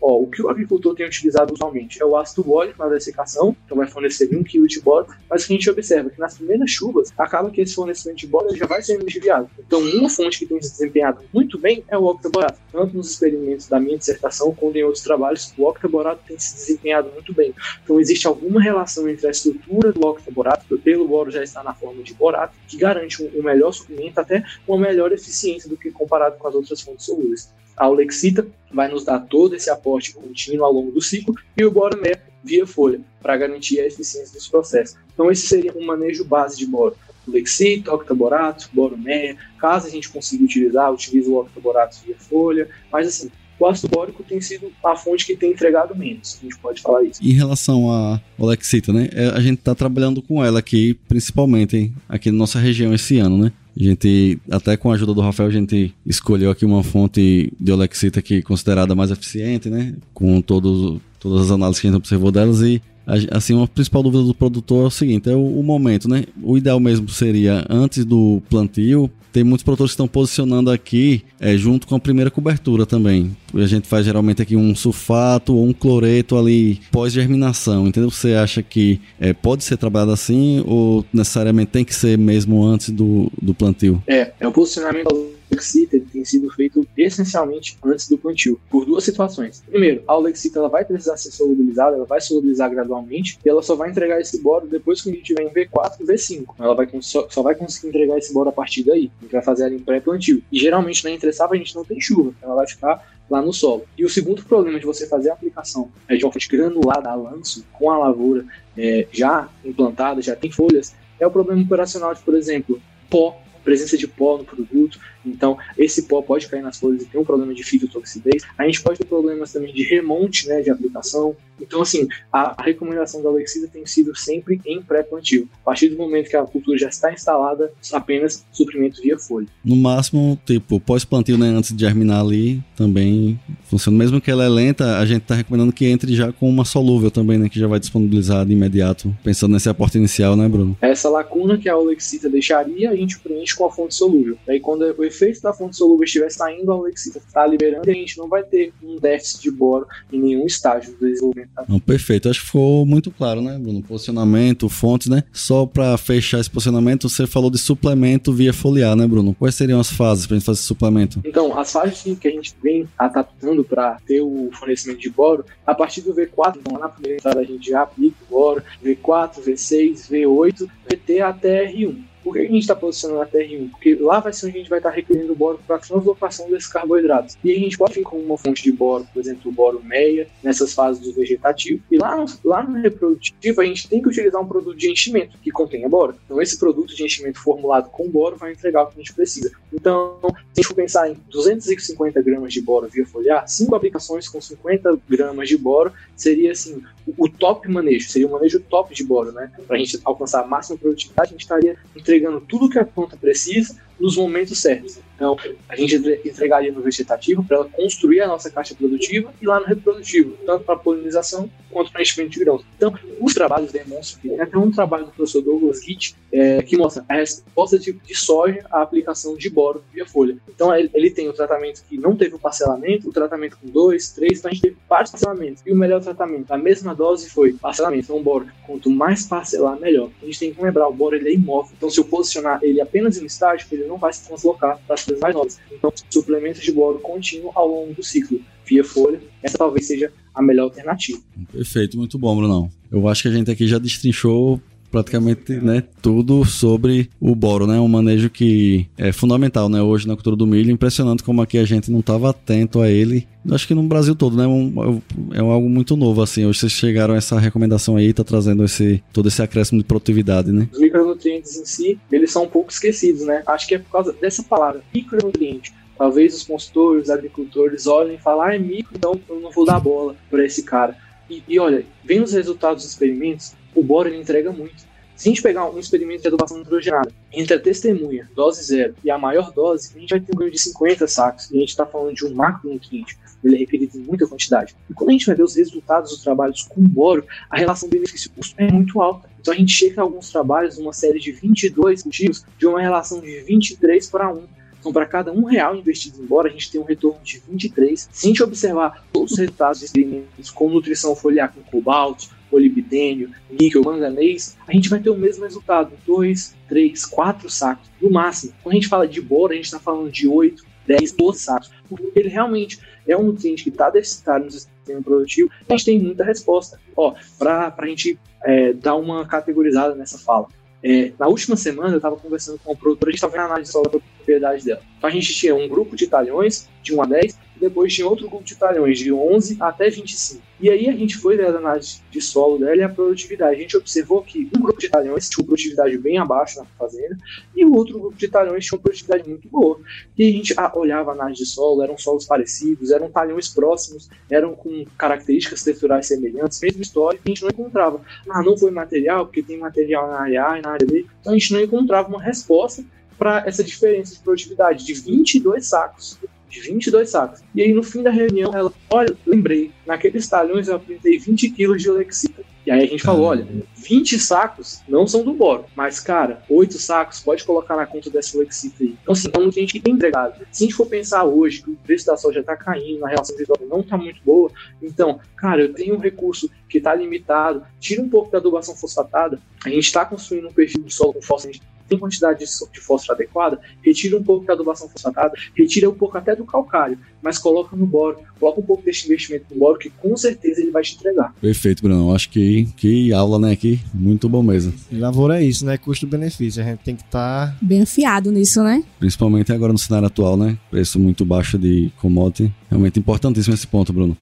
[0.01, 3.77] Ó, o que o agricultor tem utilizado usualmente é o ácido bórico na dessecação, então
[3.77, 6.37] vai fornecer 1 kg de boro, mas o que a gente observa é que nas
[6.37, 9.51] primeiras chuvas, acaba que esse fornecimento de boro já vai sendo desviado.
[9.59, 12.59] Então, uma fonte que tem se desempenhado muito bem é o octaborato.
[12.70, 17.11] Tanto nos experimentos da minha dissertação, quanto em outros trabalhos, o octaborato tem se desempenhado
[17.12, 17.53] muito bem.
[17.83, 22.02] Então, existe alguma relação entre a estrutura do octaborato, pelo boro já está na forma
[22.02, 26.36] de borato, que garante um, um melhor suprimento, até uma melhor eficiência do que comparado
[26.38, 27.52] com as outras fontes solúveis.
[27.76, 31.70] A Olexita vai nos dar todo esse aporte contínuo ao longo do ciclo e o
[31.70, 34.96] Boromé via folha, para garantir a eficiência dos processos.
[35.12, 36.96] Então, esse seria um manejo base de boro.
[37.26, 39.36] Lexita, octaborato, boromeia.
[39.58, 42.68] Caso a gente consiga utilizar, utiliza o octaborato via folha.
[42.90, 46.38] Mas, assim, o bórico tem sido a fonte que tem entregado menos.
[46.40, 47.22] A gente pode falar isso.
[47.22, 49.08] Em relação à Olexita, né?
[49.12, 53.38] É, a gente está trabalhando com ela aqui, principalmente aqui na nossa região esse ano,
[53.38, 53.52] né?
[53.78, 57.72] A gente, até com a ajuda do Rafael, a gente escolheu aqui uma fonte de
[57.72, 59.94] Olexita que é considerada mais eficiente, né?
[60.12, 62.82] Com todos, todas as análises que a gente observou delas e
[63.30, 66.24] assim, a principal dúvida do produtor é o seguinte, é o, o, momento, né?
[66.42, 69.10] O ideal mesmo seria antes do plantio.
[69.32, 73.36] Tem muitos produtores que estão posicionando aqui é, junto com a primeira cobertura também.
[73.54, 78.10] A gente faz geralmente aqui um sulfato ou um cloreto ali pós-germinação, entendeu?
[78.10, 82.90] Você acha que é, pode ser trabalhado assim ou necessariamente tem que ser mesmo antes
[82.90, 84.02] do, do plantio?
[84.06, 89.62] É, é o posicionamento Lexita tem sido feito essencialmente antes do plantio, por duas situações.
[89.66, 93.74] Primeiro, a Lexita ela vai precisar ser solubilizada, ela vai solubilizar gradualmente, e ela só
[93.74, 96.54] vai entregar esse boro depois que a gente tiver em V4 V5.
[96.58, 99.11] Ela vai, só, só vai conseguir entregar esse boro a partir daí.
[99.18, 100.42] A gente vai fazer ela em pré-plantio.
[100.52, 103.84] E geralmente na entre a gente não tem chuva, ela vai ficar lá no solo.
[103.96, 107.14] E o segundo problema de você fazer a aplicação é de uma fonte granulada a
[107.14, 108.44] lanço, com a lavoura
[108.76, 112.80] é, já implantada, já tem folhas, é o problema operacional de, por exemplo,
[113.11, 114.98] pó presença de pó no produto.
[115.24, 118.42] Então, esse pó pode cair nas folhas e ter um problema de fitotoxidez.
[118.56, 121.36] A gente pode ter problemas também de remonte né, de aplicação.
[121.60, 125.48] Então, assim, a, a recomendação da Alexida tem sido sempre em pré-plantio.
[125.62, 129.46] A partir do momento que a cultura já está instalada, apenas suprimento via folha.
[129.64, 133.98] No máximo, tipo, pós-plantio, né, antes de germinar ali, também funciona.
[133.98, 137.10] Mesmo que ela é lenta, a gente está recomendando que entre já com uma solúvel
[137.10, 140.76] também, né, que já vai disponibilizar de imediato, pensando nesse aporte inicial, né, Bruno?
[140.80, 144.37] Essa lacuna que a Alexita deixaria, a gente preenche com a fonte solúvel.
[144.48, 148.18] Aí quando o efeito da fonte solúvel estiver saindo, a Alexita está liberando, a gente
[148.18, 151.50] não vai ter um déficit de boro em nenhum estágio do desenvolvimento.
[151.68, 152.28] Não, perfeito.
[152.28, 153.82] Acho que ficou muito claro, né, Bruno?
[153.82, 155.24] Posicionamento, fontes, né?
[155.32, 159.34] Só para fechar esse posicionamento, você falou de suplemento via foliar, né, Bruno?
[159.34, 161.20] Quais seriam as fases para a gente fazer esse suplemento?
[161.24, 165.74] Então, as fases que a gente vem adaptando para ter o fornecimento de boro, a
[165.74, 169.40] partir do V4, então lá na primeira entrada a gente já aplica o boro, V4,
[169.42, 171.96] V6, V8, VT até R1.
[172.28, 173.70] Por que a gente está posicionando a TR1?
[173.70, 176.68] Porque lá vai ser onde a gente vai estar tá requerendo boro para translocação desses
[176.68, 177.38] carboidratos.
[177.42, 180.28] E a gente pode vir com uma fonte de boro, por exemplo, o boro meia,
[180.42, 181.82] nessas fases do vegetativo.
[181.90, 185.38] E lá no, lá no reprodutivo, a gente tem que utilizar um produto de enchimento
[185.38, 186.16] que contenha boro.
[186.26, 189.50] Então, esse produto de enchimento formulado com boro vai entregar o que a gente precisa.
[189.72, 194.28] Então, se a gente for pensar em 250 gramas de boro via foliar, 5 aplicações
[194.28, 196.82] com 50 gramas de boro seria assim
[197.16, 199.50] o top manejo, seria o manejo top de boro, né?
[199.66, 203.16] Para a gente alcançar a máxima produtividade, a gente estaria entregando tudo que a planta
[203.16, 205.00] precisa nos momentos certos.
[205.18, 205.37] Então,
[205.68, 209.66] a gente entregaria no vegetativo para ela construir a nossa caixa produtiva e lá no
[209.66, 212.64] reprodutivo, tanto para polinização quanto para enchimento de grãos.
[212.76, 216.76] Então, os trabalhos demonstram que tem até um trabalho do professor Douglas Hitt é, que
[216.76, 220.37] mostra a resposta de, de, soja à aplicação de boro via folha.
[220.48, 224.11] Então, ele, ele, tem o tratamento que não teve o parcelamento, o tratamento com dois,
[224.11, 225.62] três, então a gente teve vários parcelamentos.
[225.66, 228.04] E o melhor tratamento, a mesma dose foi parcelamento.
[228.04, 230.11] Então, boro, quanto mais parcelar, melhor.
[230.22, 231.72] A gente tem que lembrar, o boro ele é imóvel.
[231.76, 235.05] Então, se eu posicionar ele apenas em estágio, ele não vai se translocar para as
[235.05, 235.59] coisas mais novas.
[235.72, 240.42] Então, suplementos de boro contínuo ao longo do ciclo, via folha, essa talvez seja a
[240.42, 241.18] melhor alternativa.
[241.51, 242.70] Perfeito, muito bom, Brunão.
[242.90, 247.79] Eu acho que a gente aqui já destrinchou praticamente né, tudo sobre o boro, né?
[247.79, 249.81] Um manejo que é fundamental, né?
[249.83, 253.27] Hoje na cultura do milho, impressionante como aqui a gente não estava atento a ele.
[253.51, 254.46] Acho que no Brasil todo, né?
[254.46, 255.01] Um,
[255.33, 256.44] é algo muito novo, assim.
[256.44, 260.53] Hoje vocês chegaram a essa recomendação aí, tá trazendo esse, todo esse acréscimo de produtividade,
[260.53, 260.68] né?
[260.72, 263.42] Os micronutrientes em si, eles são um pouco esquecidos, né?
[263.46, 265.72] Acho que é por causa dessa palavra, micronutriente.
[265.96, 269.64] Talvez os consultores, os agricultores olhem e falem, ah, é micro, então eu não vou
[269.64, 270.96] dar bola para esse cara.
[271.29, 274.88] E, e olha, vem os resultados dos experimentos, o boro ele entrega muito.
[275.18, 279.11] Se a gente pegar um experimento de adubação nitrogenada entre a testemunha, dose zero, e
[279.11, 281.50] a maior dose, a gente vai ter um ganho de 50 sacos.
[281.50, 283.18] E a gente está falando de um macronutriente.
[283.42, 284.76] Ele é requerido em muita quantidade.
[284.88, 288.54] E quando a gente vai ver os resultados dos trabalhos com boro, a relação benefício-custo
[288.59, 289.28] é muito alta.
[289.40, 293.20] Então a gente chega a alguns trabalhos numa série de 22 cultivos de uma relação
[293.20, 294.42] de 23 para 1.
[294.78, 298.09] Então, para cada um real investido em boro, a gente tem um retorno de 23.
[298.12, 303.30] Se a gente observar todos os resultados de experimentos com nutrição foliar com cobalto, molibdênio,
[303.50, 308.52] níquel, manganês, a gente vai ter o mesmo resultado, 2, 3, 4 sacos, no máximo.
[308.62, 311.70] Quando a gente fala de boro, a gente está falando de 8, 10, 12 sacos,
[311.88, 315.98] porque ele realmente é um nutriente que está deficitário no sistema produtivo, a gente tem
[315.98, 316.80] muita resposta.
[316.96, 320.46] Ó, para a gente é, dar uma categorizada nessa fala.
[320.82, 323.46] É, na última semana eu estava conversando com uma produtora, a gente estava vendo a
[323.46, 324.80] análise da propriedade dela.
[324.96, 328.28] Então a gente tinha um grupo de talhões, de 1 a 10, depois tinha outro
[328.28, 330.42] grupo de talhões, de 11 até 25.
[330.61, 333.56] E aí a gente foi ver a análise de solo dela e a produtividade.
[333.56, 337.16] A gente observou que um grupo de talhões tinha uma produtividade bem abaixo na fazenda
[337.54, 339.80] e o outro grupo de talhões tinha uma produtividade muito boa.
[340.16, 344.09] E a gente ah, olhava a análise de solo, eram solos parecidos, eram talhões próximos,
[344.28, 348.00] eram com características texturais semelhantes, mesmo história, a gente não encontrava.
[348.28, 351.06] Ah, não foi material, porque tem material na área A e na área B.
[351.20, 352.84] Então a gente não encontrava uma resposta
[353.16, 356.18] para essa diferença de produtividade de 22 sacos
[356.49, 357.40] de 22 sacos.
[357.55, 361.82] E aí, no fim da reunião, ela, olha, lembrei, naqueles talhões eu apresentei 20 quilos
[361.82, 362.42] de Olexita.
[362.66, 363.46] E aí a gente falou, olha,
[363.76, 368.36] 20 sacos não são do boro, mas, cara, 8 sacos pode colocar na conta dessa
[368.36, 368.94] Olexita aí.
[369.01, 370.38] Então, assim, então a gente tem entregado.
[370.53, 373.34] Se a gente for pensar hoje que o preço da soja está caindo, a relação
[373.34, 374.51] de não está muito boa,
[374.82, 379.40] então, cara, eu tenho um recurso que está limitado, tira um pouco da adubação fosfatada,
[379.64, 382.80] a gente está construindo um perfil de solo com fósforo, a gente tem quantidade de
[382.80, 387.39] fósforo adequada, retira um pouco da adubação fosfatada, retira um pouco até do calcário, mas
[387.39, 390.82] coloca no boro, coloca um pouco desse investimento no boro que com certeza ele vai
[390.82, 391.34] te entregar.
[391.41, 392.14] Perfeito, Bruno.
[392.14, 394.72] Acho que, que aula, né, aqui, muito bom mesmo.
[394.91, 397.49] E lavoura é isso, né, custo-benefício, a gente tem que estar...
[397.49, 397.57] Tá...
[397.62, 398.84] Bem afiado nisso, né?
[398.99, 403.93] Principalmente agora no cenário atual, né, preço muito baixo de commodity, realmente importantíssimo esse ponto,
[403.93, 404.16] Bruno.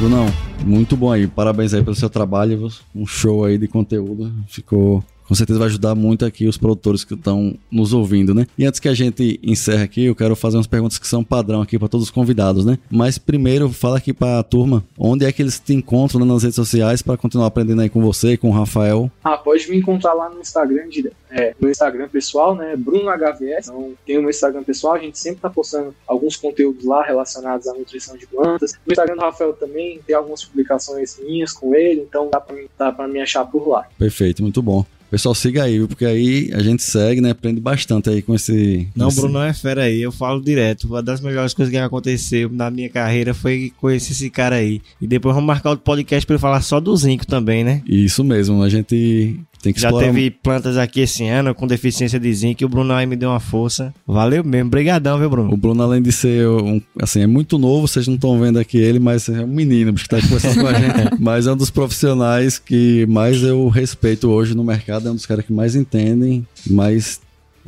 [0.00, 0.32] Brunão,
[0.64, 1.26] muito bom aí.
[1.26, 2.72] Parabéns aí pelo seu trabalho.
[2.94, 4.32] Um show aí de conteúdo.
[4.48, 8.48] Ficou com certeza vai ajudar muito aqui os produtores que estão nos ouvindo, né?
[8.58, 11.62] E antes que a gente encerre aqui, eu quero fazer umas perguntas que são padrão
[11.62, 12.80] aqui para todos os convidados, né?
[12.90, 16.42] Mas primeiro, fala aqui para a turma, onde é que eles te encontram né, nas
[16.42, 19.08] redes sociais para continuar aprendendo aí com você, com o Rafael?
[19.22, 20.88] Ah, pode me encontrar lá no Instagram,
[21.30, 22.74] é, no Instagram pessoal, né?
[22.74, 23.68] Bruno HVS.
[23.68, 27.68] Então, tem o meu Instagram pessoal, a gente sempre tá postando alguns conteúdos lá relacionados
[27.68, 28.72] à nutrição de plantas.
[28.84, 32.28] No Instagram do Rafael também tem algumas publicações minhas com ele, então
[32.76, 33.86] dá para me achar por lá.
[33.96, 34.84] Perfeito, muito bom.
[35.10, 37.30] Pessoal, siga aí, porque aí a gente segue, né?
[37.30, 38.86] Aprende bastante aí com esse.
[38.94, 39.20] Não, esse...
[39.20, 40.84] Bruno é fera aí, eu falo direto.
[40.84, 44.80] Uma das melhores coisas que aconteceu na minha carreira foi conhecer esse cara aí.
[45.00, 47.82] E depois vamos marcar outro podcast para ele falar só do zinco também, né?
[47.86, 50.06] Isso mesmo, a gente tem que Já explorar...
[50.06, 53.30] teve plantas aqui esse ano com deficiência de zinco e o Bruno aí me deu
[53.30, 53.94] uma força.
[54.06, 55.52] Valeu mesmo, brigadão, viu, Bruno?
[55.52, 58.78] O Bruno, além de ser, um, assim, é muito novo, vocês não estão vendo aqui
[58.78, 60.90] ele, mas é um menino que está conversando com a gente.
[61.20, 65.26] Mas é um dos profissionais que mais eu respeito hoje no mercado, é um dos
[65.26, 67.20] caras que mais entendem, mais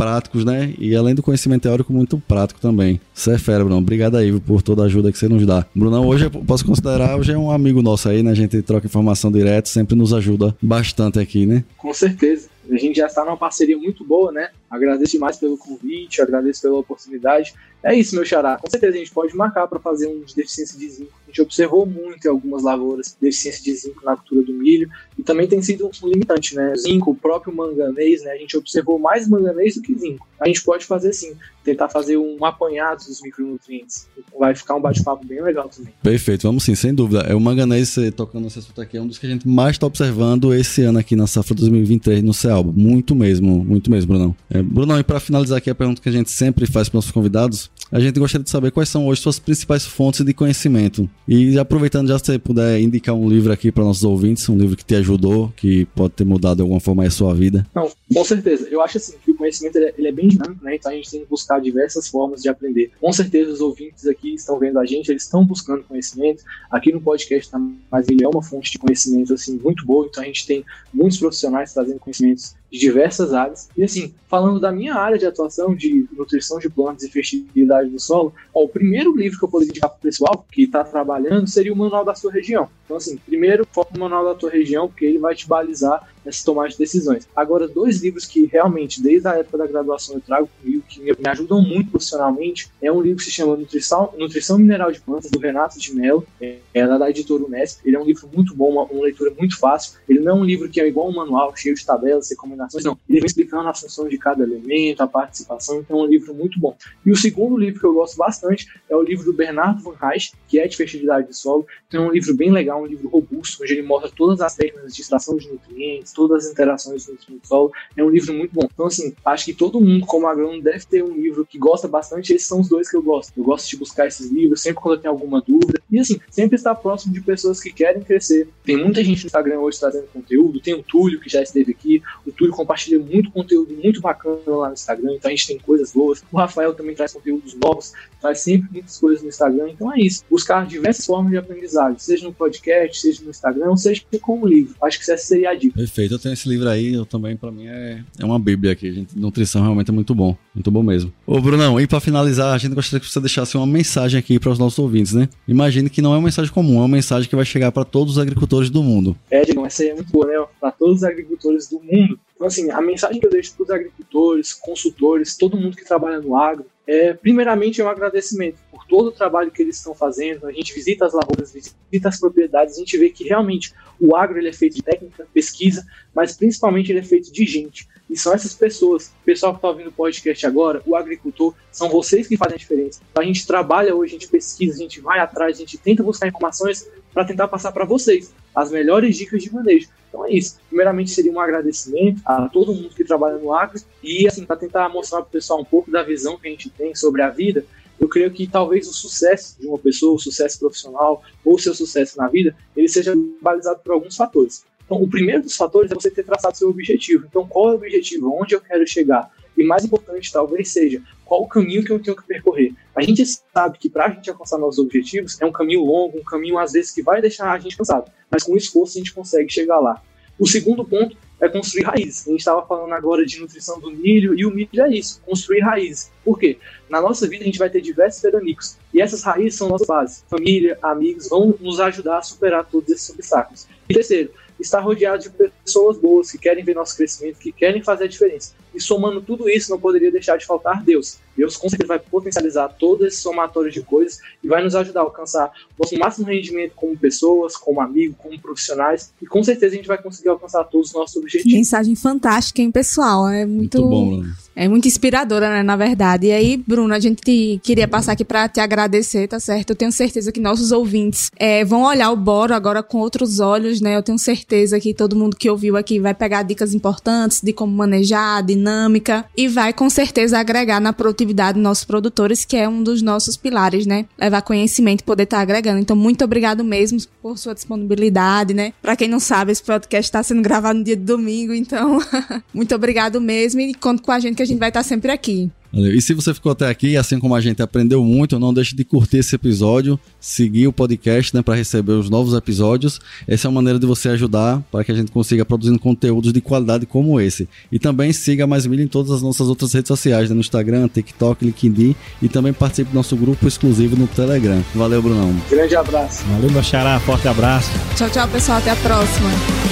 [0.02, 0.74] práticos, né?
[0.78, 3.00] E além do conhecimento teórico, muito prático também.
[3.14, 3.78] Você é fera, Bruno.
[3.78, 5.64] Obrigado aí por toda a ajuda que você nos dá.
[5.74, 8.32] Brunão, hoje eu posso considerar, hoje é um amigo nosso aí, né?
[8.32, 11.62] A gente troca informação direto, sempre nos ajuda bastante aqui, né?
[11.78, 12.48] Com certeza.
[12.70, 14.48] A gente já está numa parceria muito boa, né?
[14.72, 17.52] Agradeço demais pelo convite, agradeço pela oportunidade.
[17.82, 18.56] É isso, meu xará.
[18.56, 21.12] Com certeza a gente pode marcar para fazer um de deficiência de zinco.
[21.26, 25.22] A gente observou muito em algumas lavouras deficiência de zinco na cultura do milho e
[25.22, 26.74] também tem sido um limitante, né?
[26.76, 28.30] Zinco, o próprio manganês, né?
[28.30, 30.26] A gente observou mais manganês do que zinco.
[30.40, 34.06] A gente pode fazer sim, tentar fazer um apanhado dos micronutrientes.
[34.38, 35.92] Vai ficar um bate-papo bem legal também.
[36.02, 37.20] Perfeito, vamos sim, sem dúvida.
[37.20, 39.86] É o manganês, tocando nesse assunto aqui, é um dos que a gente mais está
[39.86, 42.72] observando esse ano aqui na safra 2023 no CEALBO.
[42.72, 44.36] Muito mesmo, muito mesmo, Brunão.
[44.50, 47.04] É, Brunão, e para finalizar aqui a pergunta que a gente sempre faz para os
[47.04, 51.08] nossos convidados, a gente gostaria de saber quais são hoje suas principais fontes de conhecimento.
[51.28, 54.74] E aproveitando já se você puder indicar um livro aqui para nossos ouvintes, um livro
[54.76, 57.66] que te ajudou, que pode ter mudado de alguma forma a sua vida.
[57.74, 58.66] Não, com certeza.
[58.70, 60.76] Eu acho assim que o conhecimento ele é, ele é bem dinâmico, né?
[60.76, 62.90] Então a gente tem que buscar diversas formas de aprender.
[62.98, 66.42] Com certeza os ouvintes aqui estão vendo a gente, eles estão buscando conhecimento.
[66.70, 70.22] Aqui no podcast tá, mas ele é uma fonte de conhecimento assim muito boa, então
[70.22, 70.64] a gente tem
[70.94, 73.68] muitos profissionais trazendo conhecimentos de diversas áreas.
[73.76, 78.00] E assim, falando da minha área de atuação de nutrição de plantas e fertilidade do
[78.00, 81.48] solo, ó, o primeiro livro que eu poderia indicar para o pessoal que está trabalhando
[81.48, 82.68] seria o Manual da Sua Região.
[82.84, 86.44] Então, assim, primeiro foca no Manual da Tua Região, porque ele vai te balizar nessa
[86.44, 87.28] tomada de decisões.
[87.34, 91.12] Agora, dois livros que realmente, desde a época da graduação, eu trago comigo, que me,
[91.26, 95.38] ajudam muito profissionalmente, é um livro que se chama Nutrição, Nutrição Mineral de Plantas, do
[95.38, 97.80] Renato de Mello, é, é da editora Unesp.
[97.84, 99.98] Ele é um livro muito bom, uma, uma leitura muito fácil.
[100.08, 102.98] Ele não é um livro que é igual um manual, cheio de tabelas, recomendações, não.
[103.08, 106.58] Ele vem explicando a função de cada elemento, a participação, então é um livro muito
[106.58, 106.76] bom.
[107.04, 110.32] E o segundo livro que eu gosto bastante é o livro do Bernardo Van Reich,
[110.48, 111.66] que é de fertilidade de solo.
[111.88, 114.94] Então é um livro bem legal, um livro robusto, onde ele mostra todas as técnicas
[114.94, 117.72] de extração de nutrientes, todas as interações do solo.
[117.96, 118.68] É um livro muito bom.
[118.72, 122.32] Então, assim, acho que todo mundo, como agrônomo, deve ter um livro que gosta bastante.
[122.32, 123.32] Esses são os dois que eu gosto.
[123.36, 125.80] Eu gosto de buscar esses livros sempre quando eu tenho alguma dúvida.
[125.90, 128.48] E, assim, sempre estar próximo de pessoas que querem crescer.
[128.64, 130.60] Tem muita gente no Instagram hoje trazendo conteúdo.
[130.60, 132.02] Tem o Túlio, que já esteve aqui.
[132.26, 135.14] O Túlio compartilha muito conteúdo muito bacana lá no Instagram.
[135.14, 136.22] Então, a gente tem coisas boas.
[136.30, 137.92] O Rafael também traz conteúdos novos.
[138.20, 139.70] Traz sempre muitas coisas no Instagram.
[139.70, 140.24] Então, é isso.
[140.30, 144.74] Buscar diversas formas de aprendizagem, seja no podcast, seja no Instagram, seja como livro.
[144.82, 145.74] Acho que essa seria a dica.
[145.74, 146.01] Perfeito.
[146.10, 148.92] Eu tenho esse livro aí, eu também, para mim, é, é uma bíblia aqui.
[148.92, 150.36] Gente, nutrição realmente é muito bom.
[150.54, 151.12] Muito bom mesmo.
[151.26, 154.50] Ô, Brunão, e para finalizar, a gente gostaria que você deixasse uma mensagem aqui para
[154.50, 155.28] os nossos ouvintes, né?
[155.46, 158.14] Imagine que não é uma mensagem comum, é uma mensagem que vai chegar para todos
[158.14, 159.16] os agricultores do mundo.
[159.30, 160.44] É, Digão, essa aí é muito boa, né?
[160.60, 162.18] Para todos os agricultores do mundo.
[162.34, 166.20] Então, assim, a mensagem que eu deixo para os agricultores, consultores, todo mundo que trabalha
[166.20, 170.46] no agro, é, primeiramente, é um agradecimento por todo o trabalho que eles estão fazendo,
[170.46, 174.38] a gente visita as lavouras, visita as propriedades, a gente vê que realmente o agro
[174.38, 177.88] ele é feito de técnica, pesquisa, mas principalmente ele é feito de gente.
[178.10, 181.88] E são essas pessoas, o pessoal que está ouvindo o podcast agora, o agricultor, são
[181.88, 183.00] vocês que fazem a diferença.
[183.10, 186.02] Então, a gente trabalha hoje, a gente pesquisa, a gente vai atrás, a gente tenta
[186.02, 189.88] buscar informações para tentar passar para vocês as melhores dicas de manejo.
[190.12, 190.58] Então é isso.
[190.68, 194.90] Primeiramente seria um agradecimento a todo mundo que trabalha no agro e assim para tentar
[194.90, 197.64] mostrar para o pessoal um pouco da visão que a gente tem sobre a vida.
[197.98, 202.18] Eu creio que talvez o sucesso de uma pessoa, o sucesso profissional ou seu sucesso
[202.18, 204.64] na vida, ele seja balizado por alguns fatores.
[204.84, 207.24] Então, o primeiro dos fatores é você ter traçado seu objetivo.
[207.26, 208.34] Então, qual é o objetivo?
[208.34, 209.30] Onde eu quero chegar?
[209.56, 212.74] E mais importante, talvez seja, qual o caminho que eu tenho que percorrer?
[212.94, 216.24] A gente sabe que para a gente alcançar nossos objetivos é um caminho longo, um
[216.24, 219.50] caminho às vezes que vai deixar a gente cansado, mas com esforço a gente consegue
[219.50, 220.02] chegar lá.
[220.38, 222.26] O segundo ponto é construir raízes.
[222.26, 225.60] A gente estava falando agora de nutrição do milho, e o milho é isso, construir
[225.60, 226.10] raízes.
[226.24, 226.58] Por quê?
[226.88, 230.22] Na nossa vida a gente vai ter diversos veranicos, e essas raízes são nossa base.
[230.28, 233.66] Família, amigos vão nos ajudar a superar todos esses obstáculos.
[233.88, 234.30] E terceiro,
[234.60, 238.54] estar rodeado de pessoas boas que querem ver nosso crescimento, que querem fazer a diferença.
[238.74, 241.18] E somando tudo isso, não poderia deixar de faltar Deus.
[241.36, 245.04] Deus com certeza vai potencializar todo esse somatório de coisas e vai nos ajudar a
[245.04, 249.12] alcançar nosso máximo rendimento como pessoas, como amigos, como profissionais.
[249.20, 251.52] E com certeza a gente vai conseguir alcançar todos os nossos objetivos.
[251.52, 253.28] Mensagem fantástica, hein, pessoal?
[253.28, 254.22] É muito, muito bom.
[254.54, 256.26] É muito inspiradora, né, na verdade.
[256.26, 259.70] E aí, Bruno, a gente queria passar aqui para te agradecer, tá certo?
[259.70, 263.80] Eu tenho certeza que nossos ouvintes é, vão olhar o Boro agora com outros olhos,
[263.80, 263.96] né?
[263.96, 267.72] Eu tenho certeza que todo mundo que ouviu aqui vai pegar dicas importantes de como
[267.72, 272.82] manejar, dinâmica, e vai com certeza agregar na produtividade dos nossos produtores, que é um
[272.82, 274.06] dos nossos pilares, né?
[274.18, 275.80] Levar conhecimento e poder estar tá agregando.
[275.80, 278.72] Então, muito obrigado mesmo por sua disponibilidade, né?
[278.80, 281.98] Para quem não sabe, esse podcast está sendo gravado no dia de domingo, então,
[282.54, 285.50] muito obrigado mesmo e conto com a gente que a gente vai estar sempre aqui.
[285.72, 285.94] Valeu.
[285.94, 288.84] E se você ficou até aqui, assim como a gente aprendeu muito, não deixe de
[288.84, 293.00] curtir esse episódio, seguir o podcast, né, para receber os novos episódios.
[293.26, 296.40] Essa é uma maneira de você ajudar para que a gente consiga produzir conteúdos de
[296.40, 297.48] qualidade como esse.
[297.70, 300.88] E também siga Mais Milha em todas as nossas outras redes sociais, né, no Instagram,
[300.88, 304.62] TikTok, LinkedIn e também participe do nosso grupo exclusivo no Telegram.
[304.74, 305.34] Valeu, Brunão.
[305.50, 306.24] Grande abraço.
[306.24, 307.00] Valeu, meu xará.
[307.00, 307.70] Forte abraço.
[307.96, 308.58] Tchau, tchau, pessoal.
[308.58, 309.71] Até a próxima.